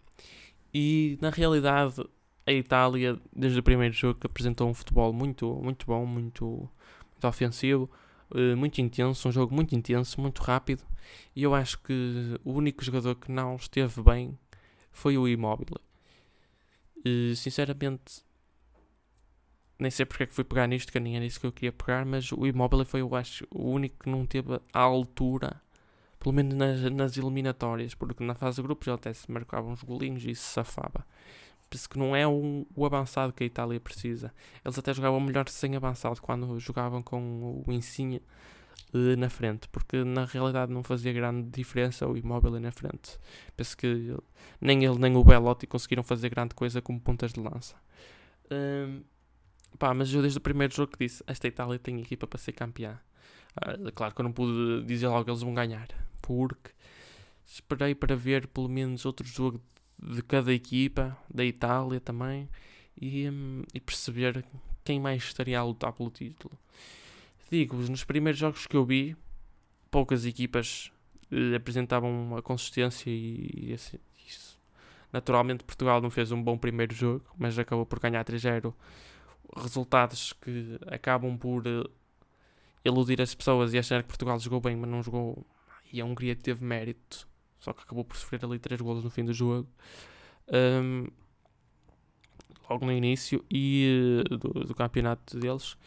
E 0.73 1.17
na 1.21 1.29
realidade, 1.29 2.03
a 2.45 2.51
Itália, 2.51 3.19
desde 3.35 3.59
o 3.59 3.63
primeiro 3.63 3.93
jogo, 3.93 4.19
apresentou 4.23 4.69
um 4.69 4.73
futebol 4.73 5.11
muito, 5.11 5.53
muito 5.55 5.85
bom, 5.85 6.05
muito, 6.05 6.69
muito 7.17 7.27
ofensivo, 7.27 7.89
eh, 8.33 8.55
muito 8.55 8.79
intenso, 8.79 9.27
um 9.27 9.31
jogo 9.31 9.53
muito 9.53 9.75
intenso, 9.75 10.21
muito 10.21 10.41
rápido. 10.41 10.83
E 11.35 11.43
eu 11.43 11.55
acho 11.55 11.79
que 11.81 12.39
o 12.43 12.53
único 12.53 12.83
jogador 12.83 13.15
que 13.15 13.31
não 13.31 13.55
esteve 13.55 14.01
bem 14.01 14.37
foi 14.91 15.17
o 15.17 15.27
imóvel. 15.27 15.67
Uh, 17.05 17.35
sinceramente, 17.35 18.23
nem 19.79 19.89
sei 19.91 20.05
porque 20.05 20.23
é 20.23 20.25
que 20.25 20.33
fui 20.33 20.43
pegar 20.43 20.67
nisto, 20.67 20.91
que 20.91 20.99
nem 20.99 21.15
era 21.15 21.25
isso 21.25 21.39
que 21.39 21.45
eu 21.45 21.51
queria 21.51 21.71
pegar, 21.71 22.05
mas 22.05 22.31
o 22.31 22.45
imóvel 22.45 22.83
foi, 22.85 23.01
eu 23.01 23.15
acho, 23.15 23.47
o 23.51 23.69
único 23.69 24.03
que 24.03 24.09
não 24.09 24.25
teve 24.25 24.59
a 24.73 24.79
altura, 24.79 25.61
pelo 26.19 26.33
menos 26.33 26.55
nas, 26.55 26.81
nas 26.91 27.17
eliminatórias, 27.17 27.93
porque 27.93 28.23
na 28.23 28.33
fase 28.33 28.57
de 28.57 28.63
grupos 28.63 28.87
ele 28.87 28.95
até 28.95 29.13
se 29.13 29.31
marcava 29.31 29.67
uns 29.67 29.83
golinhos 29.83 30.25
e 30.25 30.35
se 30.35 30.41
safava. 30.41 31.05
Penso 31.69 31.89
que 31.89 31.97
não 31.97 32.15
é 32.15 32.25
um, 32.25 32.65
o 32.75 32.85
avançado 32.85 33.33
que 33.33 33.43
a 33.43 33.47
Itália 33.47 33.79
precisa. 33.79 34.33
Eles 34.63 34.77
até 34.77 34.93
jogavam 34.93 35.19
melhor 35.19 35.47
sem 35.49 35.75
avançado 35.75 36.21
quando 36.21 36.59
jogavam 36.59 37.03
com 37.03 37.63
o 37.65 37.71
Insigne 37.71 38.21
uh, 38.93 39.17
na 39.17 39.29
frente, 39.29 39.67
porque 39.69 40.03
na 40.03 40.25
realidade 40.25 40.71
não 40.71 40.83
fazia 40.83 41.11
grande 41.11 41.49
diferença 41.49 42.07
o 42.07 42.15
imóvel 42.17 42.59
na 42.59 42.71
frente. 42.71 43.19
Penso 43.55 43.75
que 43.75 44.15
nem 44.61 44.83
ele 44.85 44.97
nem 44.97 45.15
o 45.15 45.23
Belotti 45.23 45.67
conseguiram 45.67 46.03
fazer 46.03 46.29
grande 46.29 46.55
coisa 46.55 46.81
como 46.81 46.99
pontas 46.99 47.33
de 47.33 47.39
lança. 47.39 47.75
Um, 48.49 49.03
pá, 49.77 49.93
mas 49.93 50.13
eu 50.13 50.21
desde 50.21 50.37
o 50.37 50.41
primeiro 50.41 50.73
jogo 50.73 50.93
que 50.93 51.05
disse: 51.05 51.23
esta 51.27 51.47
Itália 51.47 51.77
tem 51.79 51.99
equipa 51.99 52.25
para 52.27 52.39
ser 52.39 52.53
campeã. 52.53 52.99
Uh, 53.57 53.91
claro 53.91 54.13
que 54.13 54.21
eu 54.21 54.23
não 54.23 54.31
pude 54.31 54.85
dizer 54.85 55.07
logo 55.07 55.25
que 55.25 55.31
eles 55.31 55.41
vão 55.41 55.53
ganhar, 55.53 55.87
porque 56.21 56.71
esperei 57.45 57.95
para 57.95 58.15
ver 58.15 58.47
pelo 58.47 58.69
menos 58.69 59.05
outro 59.05 59.25
jogo 59.25 59.61
de 59.99 60.21
cada 60.21 60.53
equipa, 60.53 61.17
da 61.33 61.43
Itália 61.43 61.99
também, 61.99 62.49
e, 62.99 63.29
um, 63.29 63.63
e 63.73 63.79
perceber 63.79 64.45
quem 64.83 64.99
mais 64.99 65.23
estaria 65.23 65.59
a 65.59 65.63
lutar 65.63 65.91
pelo 65.93 66.09
título. 66.09 66.57
Digo-vos, 67.49 67.89
nos 67.89 68.03
primeiros 68.03 68.39
jogos 68.39 68.67
que 68.67 68.75
eu 68.75 68.85
vi, 68.85 69.15
poucas 69.89 70.25
equipas 70.25 70.91
eh, 71.31 71.55
apresentavam 71.55 72.09
uma 72.09 72.41
consistência 72.41 73.09
e, 73.09 73.69
e 73.69 73.73
assim, 73.73 73.97
isso. 74.25 74.59
Naturalmente 75.11 75.63
Portugal 75.63 76.01
não 76.01 76.09
fez 76.09 76.31
um 76.31 76.41
bom 76.41 76.57
primeiro 76.57 76.93
jogo, 76.93 77.25
mas 77.37 77.57
acabou 77.57 77.85
por 77.85 77.99
ganhar 77.99 78.23
3-0. 78.23 78.73
Resultados 79.55 80.33
que 80.33 80.77
acabam 80.87 81.37
por 81.37 81.65
uh, 81.65 81.89
iludir 82.83 83.21
as 83.21 83.33
pessoas 83.33 83.73
e 83.73 83.77
achar 83.77 84.03
que 84.03 84.09
Portugal 84.09 84.37
jogou 84.39 84.59
bem, 84.59 84.75
mas 84.75 84.89
não 84.89 85.01
jogou. 85.01 85.45
E 85.91 86.01
a 86.01 86.05
Hungria 86.05 86.35
teve 86.35 86.65
mérito 86.65 87.27
só 87.59 87.73
que 87.73 87.83
acabou 87.83 88.03
por 88.03 88.17
sofrer 88.17 88.43
ali 88.43 88.59
3 88.59 88.79
golos 88.81 89.03
no 89.03 89.09
fim 89.09 89.25
do 89.25 89.33
jogo. 89.33 89.67
Um, 90.49 91.07
logo 92.69 92.85
no 92.85 92.91
início 92.91 93.43
e 93.49 94.23
uh, 94.31 94.37
do, 94.37 94.65
do, 94.65 94.75
campeonato 94.75 95.39
deles. 95.39 95.77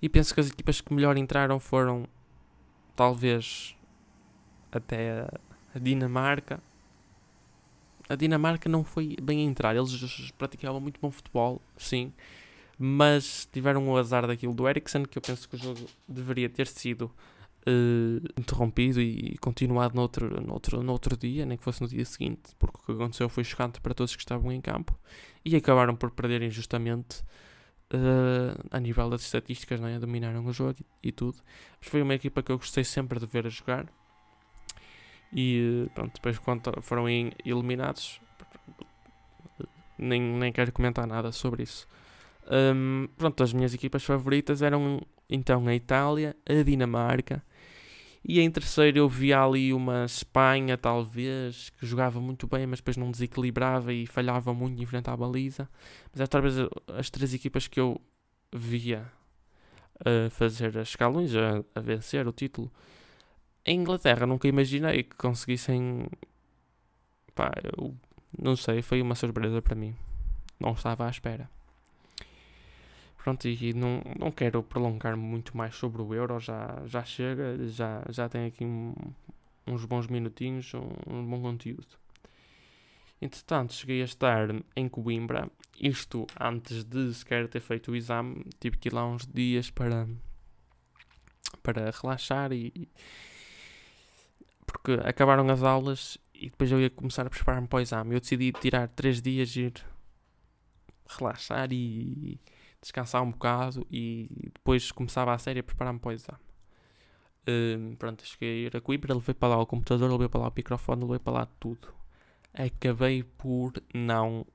E 0.00 0.08
penso 0.08 0.34
que 0.34 0.40
as 0.40 0.50
equipas 0.50 0.80
que 0.80 0.92
melhor 0.92 1.16
entraram 1.16 1.58
foram 1.58 2.06
talvez 2.96 3.76
até 4.70 5.26
a 5.74 5.78
Dinamarca. 5.78 6.60
A 8.08 8.16
Dinamarca 8.16 8.68
não 8.68 8.84
foi 8.84 9.16
bem 9.22 9.40
a 9.40 9.42
entrar, 9.42 9.76
eles 9.76 10.30
praticavam 10.36 10.80
muito 10.80 11.00
bom 11.00 11.10
futebol, 11.10 11.62
sim, 11.76 12.12
mas 12.78 13.48
tiveram 13.52 13.88
o 13.88 13.96
azar 13.96 14.26
daquilo 14.26 14.52
do 14.52 14.68
Eriksen, 14.68 15.04
que 15.04 15.16
eu 15.16 15.22
penso 15.22 15.48
que 15.48 15.54
o 15.54 15.58
jogo 15.58 15.80
deveria 16.06 16.48
ter 16.48 16.66
sido 16.66 17.10
uh, 17.66 18.40
interrompido 18.40 19.00
e 19.00 19.36
continuado 19.38 19.94
noutro, 19.94 20.40
noutro, 20.40 20.82
noutro 20.82 21.16
dia, 21.16 21.46
nem 21.46 21.56
que 21.56 21.64
fosse 21.64 21.82
no 21.82 21.88
dia 21.88 22.04
seguinte, 22.04 22.54
porque 22.58 22.78
o 22.78 22.86
que 22.86 22.92
aconteceu 22.92 23.28
foi 23.28 23.44
chocante 23.44 23.80
para 23.80 23.94
todos 23.94 24.14
que 24.14 24.22
estavam 24.22 24.52
em 24.52 24.60
campo 24.60 24.98
e 25.44 25.56
acabaram 25.56 25.94
por 25.96 26.10
perder 26.10 26.42
injustamente. 26.42 27.22
Uh, 27.94 28.56
a 28.70 28.80
nível 28.80 29.10
das 29.10 29.20
estatísticas, 29.20 29.78
né? 29.78 29.98
dominaram 29.98 30.46
o 30.46 30.50
jogo 30.50 30.76
e, 31.02 31.08
e, 31.08 31.12
tudo. 31.12 31.36
Mas 31.78 31.90
foi 31.90 32.00
uma 32.00 32.14
equipa 32.14 32.42
que 32.42 32.50
eu 32.50 32.56
gostei 32.56 32.84
sempre 32.84 33.20
de 33.20 33.26
ver 33.26 33.46
a 33.46 33.50
jogar. 33.50 33.86
E 35.30 35.86
pronto, 35.94 36.14
depois 36.14 36.38
quando 36.38 36.72
foram 36.80 37.06
eliminados, 37.06 38.18
nem, 39.98 40.22
nem 40.22 40.50
quero 40.50 40.72
comentar 40.72 41.06
nada 41.06 41.32
sobre 41.32 41.64
isso. 41.64 41.86
Um, 42.50 43.08
pronto, 43.18 43.42
as 43.42 43.52
minhas 43.52 43.74
equipas 43.74 44.02
favoritas 44.02 44.62
eram 44.62 45.02
então 45.28 45.66
a 45.66 45.74
Itália, 45.74 46.34
a 46.48 46.62
Dinamarca 46.62 47.42
e 48.24 48.40
em 48.40 48.50
terceiro 48.50 48.98
eu 48.98 49.08
via 49.08 49.42
ali 49.42 49.72
uma 49.72 50.04
Espanha, 50.04 50.78
talvez, 50.78 51.70
que 51.70 51.84
jogava 51.84 52.20
muito 52.20 52.46
bem, 52.46 52.66
mas 52.66 52.78
depois 52.78 52.96
não 52.96 53.10
desequilibrava 53.10 53.92
e 53.92 54.06
falhava 54.06 54.54
muito 54.54 54.80
em 54.80 54.86
frente 54.86 55.10
à 55.10 55.16
baliza. 55.16 55.68
Mas 56.12 56.20
é 56.20 56.26
talvez 56.26 56.54
as 56.96 57.10
três 57.10 57.34
equipas 57.34 57.66
que 57.66 57.80
eu 57.80 58.00
via 58.52 59.10
a 60.04 60.30
fazer 60.30 60.78
as 60.78 60.88
escalões, 60.88 61.34
a, 61.34 61.64
a 61.74 61.80
vencer 61.80 62.26
o 62.28 62.32
título. 62.32 62.70
Em 63.66 63.80
Inglaterra 63.80 64.26
nunca 64.26 64.46
imaginei 64.46 65.02
que 65.02 65.16
conseguissem. 65.16 66.06
Pá, 67.34 67.50
eu 67.76 67.94
não 68.38 68.54
sei, 68.54 68.82
foi 68.82 69.02
uma 69.02 69.16
surpresa 69.16 69.60
para 69.60 69.74
mim. 69.74 69.96
Não 70.60 70.72
estava 70.72 71.06
à 71.06 71.10
espera. 71.10 71.50
Pronto, 73.22 73.46
e 73.46 73.72
não, 73.72 74.02
não 74.18 74.32
quero 74.32 74.64
prolongar 74.64 75.16
muito 75.16 75.56
mais 75.56 75.76
sobre 75.76 76.02
o 76.02 76.12
Euro, 76.12 76.40
já, 76.40 76.82
já 76.86 77.04
chega, 77.04 77.56
já, 77.68 78.02
já 78.08 78.28
tem 78.28 78.46
aqui 78.46 78.64
um, 78.64 78.92
uns 79.64 79.84
bons 79.84 80.08
minutinhos, 80.08 80.74
um, 80.74 80.88
um, 81.06 81.24
bom 81.24 81.40
conteúdo. 81.40 81.86
Entretanto, 83.20 83.74
cheguei 83.74 84.02
a 84.02 84.04
estar 84.04 84.48
em 84.74 84.88
Coimbra, 84.88 85.48
isto 85.80 86.26
antes 86.40 86.82
de 86.82 87.14
sequer 87.14 87.46
ter 87.46 87.60
feito 87.60 87.92
o 87.92 87.96
exame, 87.96 88.44
tive 88.58 88.76
que 88.76 88.88
ir 88.88 88.92
lá 88.92 89.06
uns 89.06 89.24
dias 89.24 89.70
para, 89.70 90.08
para 91.62 91.92
relaxar 91.92 92.52
e. 92.52 92.88
porque 94.66 94.94
acabaram 95.04 95.48
as 95.48 95.62
aulas 95.62 96.18
e 96.34 96.50
depois 96.50 96.72
eu 96.72 96.80
ia 96.80 96.90
começar 96.90 97.24
a 97.24 97.30
preparar-me 97.30 97.68
para 97.68 97.76
o 97.76 97.82
exame. 97.82 98.16
Eu 98.16 98.20
decidi 98.20 98.50
tirar 98.50 98.88
três 98.88 99.22
dias 99.22 99.54
ir 99.54 99.74
relaxar 101.06 101.68
e 101.72 102.40
descansar 102.82 103.22
um 103.22 103.30
bocado 103.30 103.86
e 103.90 104.28
depois 104.52 104.92
começava 104.92 105.32
a 105.32 105.38
série 105.38 105.60
a 105.60 105.62
preparar-me 105.62 106.00
para 106.00 106.10
o 106.10 106.12
exame. 106.12 106.38
Um, 107.48 107.96
pronto, 107.96 108.24
cheguei 108.26 108.64
a 108.64 108.66
ir 108.66 108.76
a 108.76 108.80
Coimbra, 108.80 109.14
levei 109.14 109.34
para 109.34 109.48
lá 109.48 109.62
o 109.62 109.66
computador, 109.66 110.10
levei 110.10 110.28
para 110.28 110.40
lá 110.40 110.48
o 110.48 110.52
microfone, 110.54 111.02
levei 111.02 111.18
para 111.18 111.32
lá 111.32 111.46
tudo. 111.58 111.88
Acabei 112.52 113.22
por 113.22 113.72
não 113.94 114.46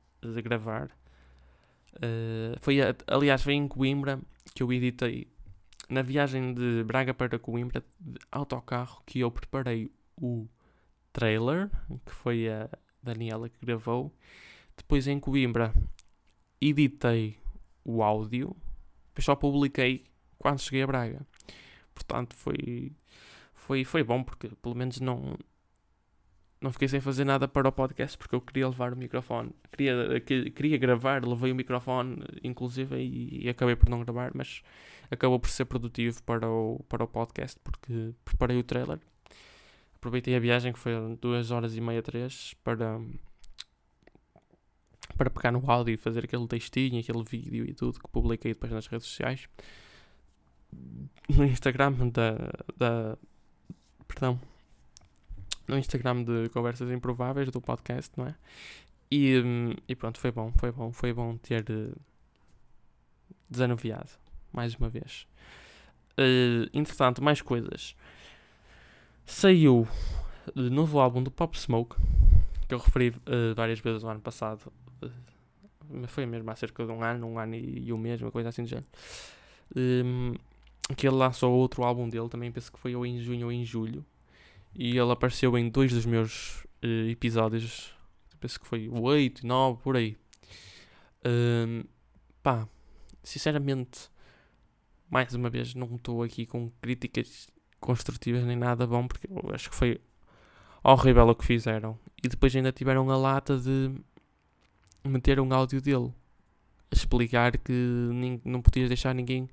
gravar. 0.43 0.89
Uh, 1.95 2.55
foi, 2.59 2.77
aliás, 3.07 3.41
foi 3.41 3.53
em 3.53 3.67
Coimbra 3.67 4.21
que 4.53 4.61
eu 4.61 4.71
editei 4.71 5.27
na 5.89 6.01
viagem 6.01 6.53
de 6.53 6.83
Braga 6.83 7.13
para 7.13 7.39
Coimbra 7.39 7.83
de 7.99 8.19
autocarro 8.31 9.01
que 9.05 9.19
eu 9.19 9.31
preparei 9.31 9.91
o 10.21 10.47
trailer, 11.11 11.69
que 12.05 12.13
foi 12.13 12.49
a 12.49 12.69
Daniela 13.01 13.49
que 13.49 13.65
gravou. 13.65 14.13
Depois 14.75 15.07
em 15.07 15.19
Coimbra 15.19 15.73
editei 16.61 17.37
o 17.87 18.03
áudio, 18.03 18.55
depois 19.07 19.25
só 19.25 19.35
publiquei 19.35 20.03
quando 20.37 20.59
cheguei 20.59 20.83
a 20.83 20.87
Braga. 20.87 21.25
Portanto, 21.95 22.35
foi, 22.35 22.91
foi, 23.53 23.83
foi 23.83 24.03
bom 24.03 24.23
porque 24.23 24.49
pelo 24.61 24.75
menos 24.75 24.99
não, 24.99 25.37
não 26.61 26.71
fiquei 26.71 26.87
sem 26.87 26.99
fazer 26.99 27.23
nada 27.23 27.47
para 27.47 27.69
o 27.69 27.71
podcast 27.71 28.17
porque 28.17 28.35
eu 28.35 28.41
queria 28.41 28.67
levar 28.67 28.93
o 28.93 28.97
microfone. 28.97 29.51
Queria, 29.71 30.19
queria 30.19 30.77
gravar, 30.77 31.25
levei 31.25 31.51
o 31.51 31.55
microfone, 31.55 32.23
inclusive, 32.43 32.97
e, 32.97 33.45
e, 33.45 33.49
acabei 33.49 33.75
por 33.75 33.89
não 33.89 34.03
gravar, 34.03 34.31
mas 34.35 34.61
acabou 35.09 35.39
por 35.39 35.49
ser 35.49 35.65
produtivo 35.65 36.21
para 36.23 36.49
o, 36.49 36.83
para 36.89 37.03
o 37.03 37.07
podcast 37.07 37.59
porque 37.63 38.13
preparei 38.25 38.59
o 38.59 38.63
trailer. 38.63 38.99
Aproveitei 39.95 40.35
a 40.35 40.39
viagem 40.39 40.73
que 40.73 40.79
foi 40.79 40.93
duas 41.19 41.49
horas 41.51 41.75
e 41.75 41.81
meia, 41.81 42.03
três, 42.03 42.53
para, 42.63 42.99
para 45.17 45.29
pegar 45.29 45.51
no 45.51 45.69
áudio 45.69 45.93
e 45.93 45.97
fazer 45.97 46.23
aquele 46.25 46.47
textinho, 46.47 46.99
aquele 46.99 47.23
vídeo 47.23 47.65
e 47.65 47.73
tudo 47.73 47.99
que 47.99 48.07
publiquei 48.09 48.53
depois 48.53 48.71
nas 48.71 48.87
redes 48.87 49.07
sociais. 49.07 49.49
No 51.29 51.43
Instagram 51.45 51.93
da. 52.09 52.37
da 52.77 53.17
perdão. 54.07 54.39
No 55.67 55.77
Instagram 55.77 56.23
de 56.23 56.49
Conversas 56.49 56.89
Improváveis 56.91 57.51
do 57.51 57.59
podcast, 57.59 58.13
não 58.15 58.27
é? 58.27 58.35
E, 59.11 59.41
e 59.87 59.95
pronto, 59.95 60.19
foi 60.19 60.31
bom, 60.31 60.51
foi 60.57 60.71
bom, 60.71 60.91
foi 60.91 61.13
bom 61.13 61.37
ter 61.37 61.65
uh, 61.69 61.95
desanuviado 63.49 64.11
mais 64.51 64.75
uma 64.75 64.89
vez. 64.89 65.27
Uh, 66.17 66.69
entretanto, 66.73 67.23
mais 67.23 67.41
coisas. 67.41 67.95
Saiu 69.25 69.87
o 70.55 70.61
novo 70.61 70.99
álbum 70.99 71.21
do 71.21 71.29
Pop 71.29 71.57
Smoke, 71.57 71.95
que 72.67 72.73
eu 72.73 72.79
referi 72.79 73.09
uh, 73.09 73.53
várias 73.55 73.79
vezes 73.79 74.03
no 74.03 74.09
ano 74.09 74.21
passado, 74.21 74.71
foi 76.07 76.25
mesmo 76.25 76.49
há 76.51 76.55
cerca 76.55 76.85
de 76.85 76.91
um 76.91 77.03
ano, 77.03 77.27
um 77.27 77.39
ano 77.39 77.55
e, 77.55 77.91
um 77.91 77.97
mês, 77.97 78.21
uma 78.21 78.31
coisa 78.31 78.49
assim 78.49 78.63
do 78.63 78.69
género. 78.69 78.87
Um, 79.75 80.33
que 80.95 81.07
ele 81.07 81.15
lançou 81.15 81.53
outro 81.53 81.83
álbum 81.83 82.07
dele, 82.07 82.29
também 82.29 82.51
penso 82.51 82.71
que 82.71 82.79
foi 82.79 82.95
ou 82.95 83.05
em 83.05 83.19
junho 83.19 83.47
ou 83.47 83.51
em 83.51 83.63
julho. 83.65 84.05
E 84.75 84.97
ele 84.97 85.11
apareceu 85.11 85.57
em 85.57 85.69
dois 85.69 85.91
dos 85.91 86.05
meus 86.05 86.63
uh, 86.83 87.09
episódios, 87.09 87.93
penso 88.39 88.59
que 88.59 88.67
foi 88.67 88.87
o 88.87 89.01
8 89.01 89.43
e 89.43 89.47
9, 89.47 89.81
por 89.81 89.97
aí. 89.97 90.17
Um, 91.25 91.83
pá, 92.43 92.67
sinceramente, 93.23 94.09
mais 95.09 95.33
uma 95.33 95.49
vez, 95.49 95.73
não 95.73 95.95
estou 95.95 96.23
aqui 96.23 96.45
com 96.45 96.69
críticas 96.81 97.47
construtivas 97.79 98.43
nem 98.43 98.55
nada 98.55 98.85
bom, 98.85 99.07
porque 99.07 99.27
eu 99.29 99.53
acho 99.53 99.69
que 99.69 99.75
foi 99.75 99.99
horrível 100.83 101.27
o 101.27 101.35
que 101.35 101.45
fizeram. 101.45 101.97
E 102.23 102.27
depois 102.27 102.55
ainda 102.55 102.71
tiveram 102.71 103.09
a 103.09 103.17
lata 103.17 103.57
de 103.57 103.91
meter 105.03 105.39
um 105.39 105.53
áudio 105.53 105.81
dele 105.81 106.13
a 106.91 106.95
explicar 106.95 107.57
que 107.57 108.39
não 108.43 108.61
podias 108.61 108.87
deixar 108.87 109.13
ninguém 109.13 109.49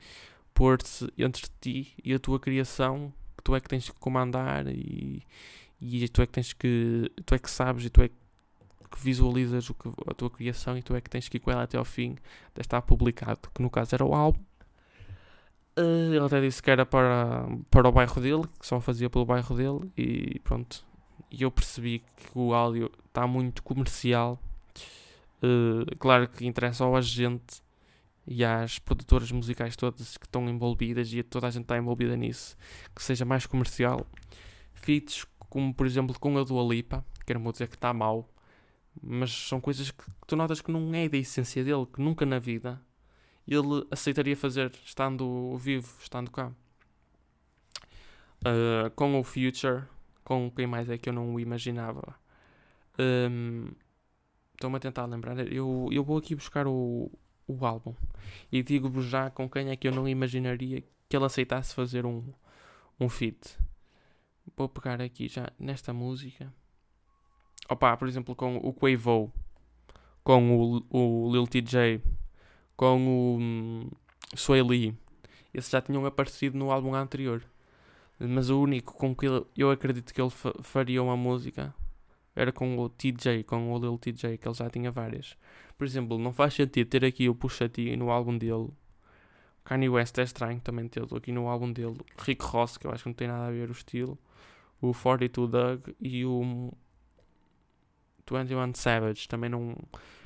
pôr-se 0.53 1.13
entre 1.19 1.47
ti 1.61 1.95
e 2.03 2.15
a 2.15 2.19
tua 2.19 2.39
criação, 2.39 3.13
que 3.37 3.43
tu 3.43 3.55
é 3.55 3.61
que 3.61 3.69
tens 3.69 3.91
que 3.91 3.99
comandar 3.99 4.67
e, 4.69 5.23
e 5.81 6.09
tu 6.09 6.23
é 6.23 6.27
que 6.27 6.33
tens 6.33 6.53
que 6.53 7.11
tu 7.27 7.35
é 7.35 7.39
que 7.39 7.51
sabes 7.51 7.85
e 7.85 7.91
tu 7.91 8.03
é 8.03 8.09
que 8.09 8.15
visualizas 8.97 9.69
o 9.69 9.75
que, 9.75 9.89
a 10.09 10.15
tua 10.15 10.31
criação 10.31 10.79
e 10.79 10.83
tu 10.83 10.95
é 10.95 11.01
que 11.01 11.11
tens 11.11 11.29
que 11.29 11.37
ir 11.39 11.41
com 11.41 11.51
ela 11.51 11.65
até 11.65 11.77
ao 11.77 11.85
fim 11.85 12.17
até 12.49 12.61
estar 12.61 12.81
publicado, 12.83 13.51
que 13.53 13.61
no 13.61 13.69
caso 13.69 13.95
era 13.95 14.05
o 14.05 14.15
álbum. 14.15 14.41
Uh, 15.77 16.15
ele 16.15 16.25
até 16.25 16.41
disse 16.41 16.63
que 16.63 16.71
era 16.71 16.87
para, 16.87 17.49
para 17.69 17.89
o 17.89 17.93
bairro 17.93 18.21
dele, 18.21 18.45
que 18.61 18.65
só 18.65 18.81
fazia 18.81 19.11
pelo 19.11 19.25
bairro 19.25 19.57
dele 19.57 19.93
e 19.97 20.39
pronto. 20.45 20.87
E 21.29 21.43
eu 21.43 21.51
percebi 21.51 21.99
que 22.17 22.31
o 22.39 22.55
áudio 22.55 22.93
está 23.09 23.27
muito 23.27 23.61
comercial. 23.63 24.39
Uh, 25.45 25.97
claro 25.99 26.27
que 26.27 26.47
interessa 26.47 26.85
ao 26.85 26.97
agente 26.97 27.63
e 28.27 28.43
às 28.43 28.79
produtoras 28.79 29.31
musicais 29.31 29.77
todas 29.77 30.17
que 30.17 30.25
estão 30.25 30.49
envolvidas 30.49 31.13
e 31.13 31.23
toda 31.23 31.49
a 31.49 31.51
gente 31.51 31.65
está 31.65 31.77
envolvida 31.77 32.17
nisso, 32.17 32.57
que 32.95 33.03
seja 33.03 33.27
mais 33.27 33.45
comercial. 33.45 34.07
Feats 34.73 35.27
como 35.51 35.75
por 35.75 35.87
exemplo 35.87 36.19
com 36.19 36.39
a 36.39 36.45
Dua 36.45 36.65
Lipa, 36.65 37.05
quero 37.27 37.53
dizer 37.53 37.69
que 37.69 37.77
está 37.77 37.93
mal, 37.93 38.29
mas 39.03 39.31
são 39.31 39.61
coisas 39.61 39.91
que, 39.91 40.05
que 40.05 40.27
tu 40.27 40.35
notas 40.35 40.61
que 40.61 40.73
não 40.73 40.95
é 40.95 41.09
da 41.09 41.19
essência 41.19 41.63
dele, 41.63 41.87
que 41.87 42.01
nunca 42.01 42.25
na 42.25 42.39
vida 42.39 42.81
ele 43.47 43.87
aceitaria 43.91 44.37
fazer 44.37 44.73
estando 44.85 45.57
vivo, 45.59 45.95
estando 46.01 46.31
cá. 46.31 46.51
Uh, 48.41 48.91
com 48.97 49.21
o 49.21 49.23
Future, 49.23 49.85
com 50.25 50.51
quem 50.51 50.67
mais 50.67 50.89
é 50.89 50.97
que 50.97 51.09
eu 51.09 51.13
não 51.13 51.35
o 51.35 51.41
imaginava. 51.41 52.17
Um, 52.99 53.71
Estou-me 54.65 54.79
a 54.79 54.81
tentar 54.81 55.05
lembrar. 55.05 55.39
Eu, 55.53 55.91
eu 55.93 56.03
vou 56.03 56.17
aqui 56.17 56.35
buscar 56.35 56.67
o, 56.67 57.13
o 57.47 57.67
álbum 57.67 57.95
e 58.51 58.63
digo-vos 58.63 59.05
já 59.05 59.29
com 59.29 59.47
quem 59.47 59.69
é 59.69 59.77
que 59.77 59.87
eu 59.87 59.93
não 59.93 60.09
imaginaria 60.09 60.83
que 61.07 61.15
ele 61.15 61.27
aceitasse 61.27 61.75
fazer 61.75 62.07
um, 62.07 62.33
um 62.99 63.07
feat. 63.11 63.59
Vou 64.57 64.67
pegar 64.67 65.03
aqui 65.03 65.29
já 65.29 65.53
nesta 65.59 65.93
música. 65.93 66.51
Opa, 67.69 67.95
por 67.99 68.09
exemplo, 68.09 68.35
com 68.35 68.57
o 68.57 68.73
Quavo, 68.73 69.31
com 70.23 70.59
o, 70.59 70.83
o 70.89 71.31
Lil 71.31 71.47
TJ 71.47 72.01
com 72.75 73.07
o 73.07 73.39
um, 73.39 73.91
Sway 74.35 74.63
Lee. 74.63 74.97
Esses 75.53 75.71
já 75.71 75.83
tinham 75.83 76.07
aparecido 76.07 76.57
no 76.57 76.71
álbum 76.71 76.95
anterior. 76.95 77.45
Mas 78.19 78.49
o 78.49 78.63
único 78.63 78.95
com 78.95 79.15
que 79.15 79.27
eu 79.59 79.71
acredito 79.71 80.15
que 80.15 80.23
ele 80.23 80.33
faria 80.63 81.03
uma 81.03 81.19
música 81.19 81.75
era 82.35 82.53
com 82.53 82.79
o 82.79 82.89
TJ, 82.89 83.45
com 83.45 83.73
o 83.73 83.79
Lil 83.79 83.99
TJ, 83.99 84.39
que 84.39 84.49
ele 84.49 84.55
já 84.55 84.69
tinha 84.69 84.91
várias. 84.91 85.37
Por 85.79 85.85
exemplo, 85.85 86.19
não 86.19 86.33
faz 86.33 86.55
sentido 86.55 86.89
ter 86.89 87.05
aqui 87.05 87.29
o 87.29 87.35
Pusha 87.35 87.69
T 87.69 87.97
no 87.97 88.11
álbum 88.11 88.37
dele. 88.37 88.69
Kanye 89.65 89.89
West 89.89 90.19
é 90.19 90.23
estranho 90.23 90.61
também 90.61 90.89
ter 90.89 91.03
aqui 91.03 91.33
no 91.33 91.49
álbum 91.49 91.73
dele. 91.73 91.97
Rick 92.19 92.45
Ross, 92.45 92.77
que 92.77 92.87
eu 92.87 92.91
acho 92.91 93.05
que 93.05 93.09
não 93.09 93.15
tem 93.15 93.29
nada 93.29 93.47
a 93.47 93.51
ver 93.51 93.69
o 93.69 93.73
estilo. 93.73 94.19
O 94.81 94.93
42 94.93 95.51
Doug 95.51 95.89
e 96.01 96.25
o 96.25 96.73
21 98.31 98.75
Savage. 98.75 99.27
Também 99.27 99.49
não, 99.49 99.75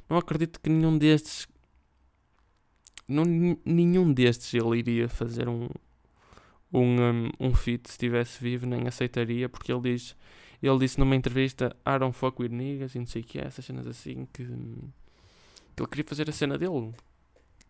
não 0.09 0.17
acredito 0.17 0.61
que 0.61 0.69
nenhum 0.69 0.99
destes 0.99 1.47
não, 3.09 3.25
nenhum 3.65 4.13
destes 4.13 4.53
ele 4.53 4.79
iria 4.79 5.09
fazer 5.09 5.49
um, 5.49 5.69
um, 6.73 7.01
um, 7.01 7.31
um 7.41 7.55
feat 7.55 7.89
se 7.89 7.93
estivesse 7.93 8.43
vivo, 8.43 8.67
nem 8.67 8.87
aceitaria, 8.87 9.49
porque 9.49 9.73
ele 9.73 9.95
diz, 9.95 10.15
ele 10.67 10.79
disse 10.79 10.99
numa 10.99 11.15
entrevista, 11.15 11.77
I 11.87 11.99
don't 11.99 12.17
fuck 12.17 12.41
with 12.43 12.49
niggas 12.49 12.95
e 12.95 12.99
não 12.99 13.07
sei 13.07 13.23
o 13.23 13.25
que 13.25 13.39
é, 13.39 13.45
essas 13.45 13.65
cenas 13.65 13.87
assim, 13.87 14.27
que, 14.33 14.45
que 14.45 15.83
ele 15.83 15.89
queria 15.89 16.05
fazer 16.05 16.29
a 16.29 16.33
cena 16.33 16.59
dele, 16.59 16.93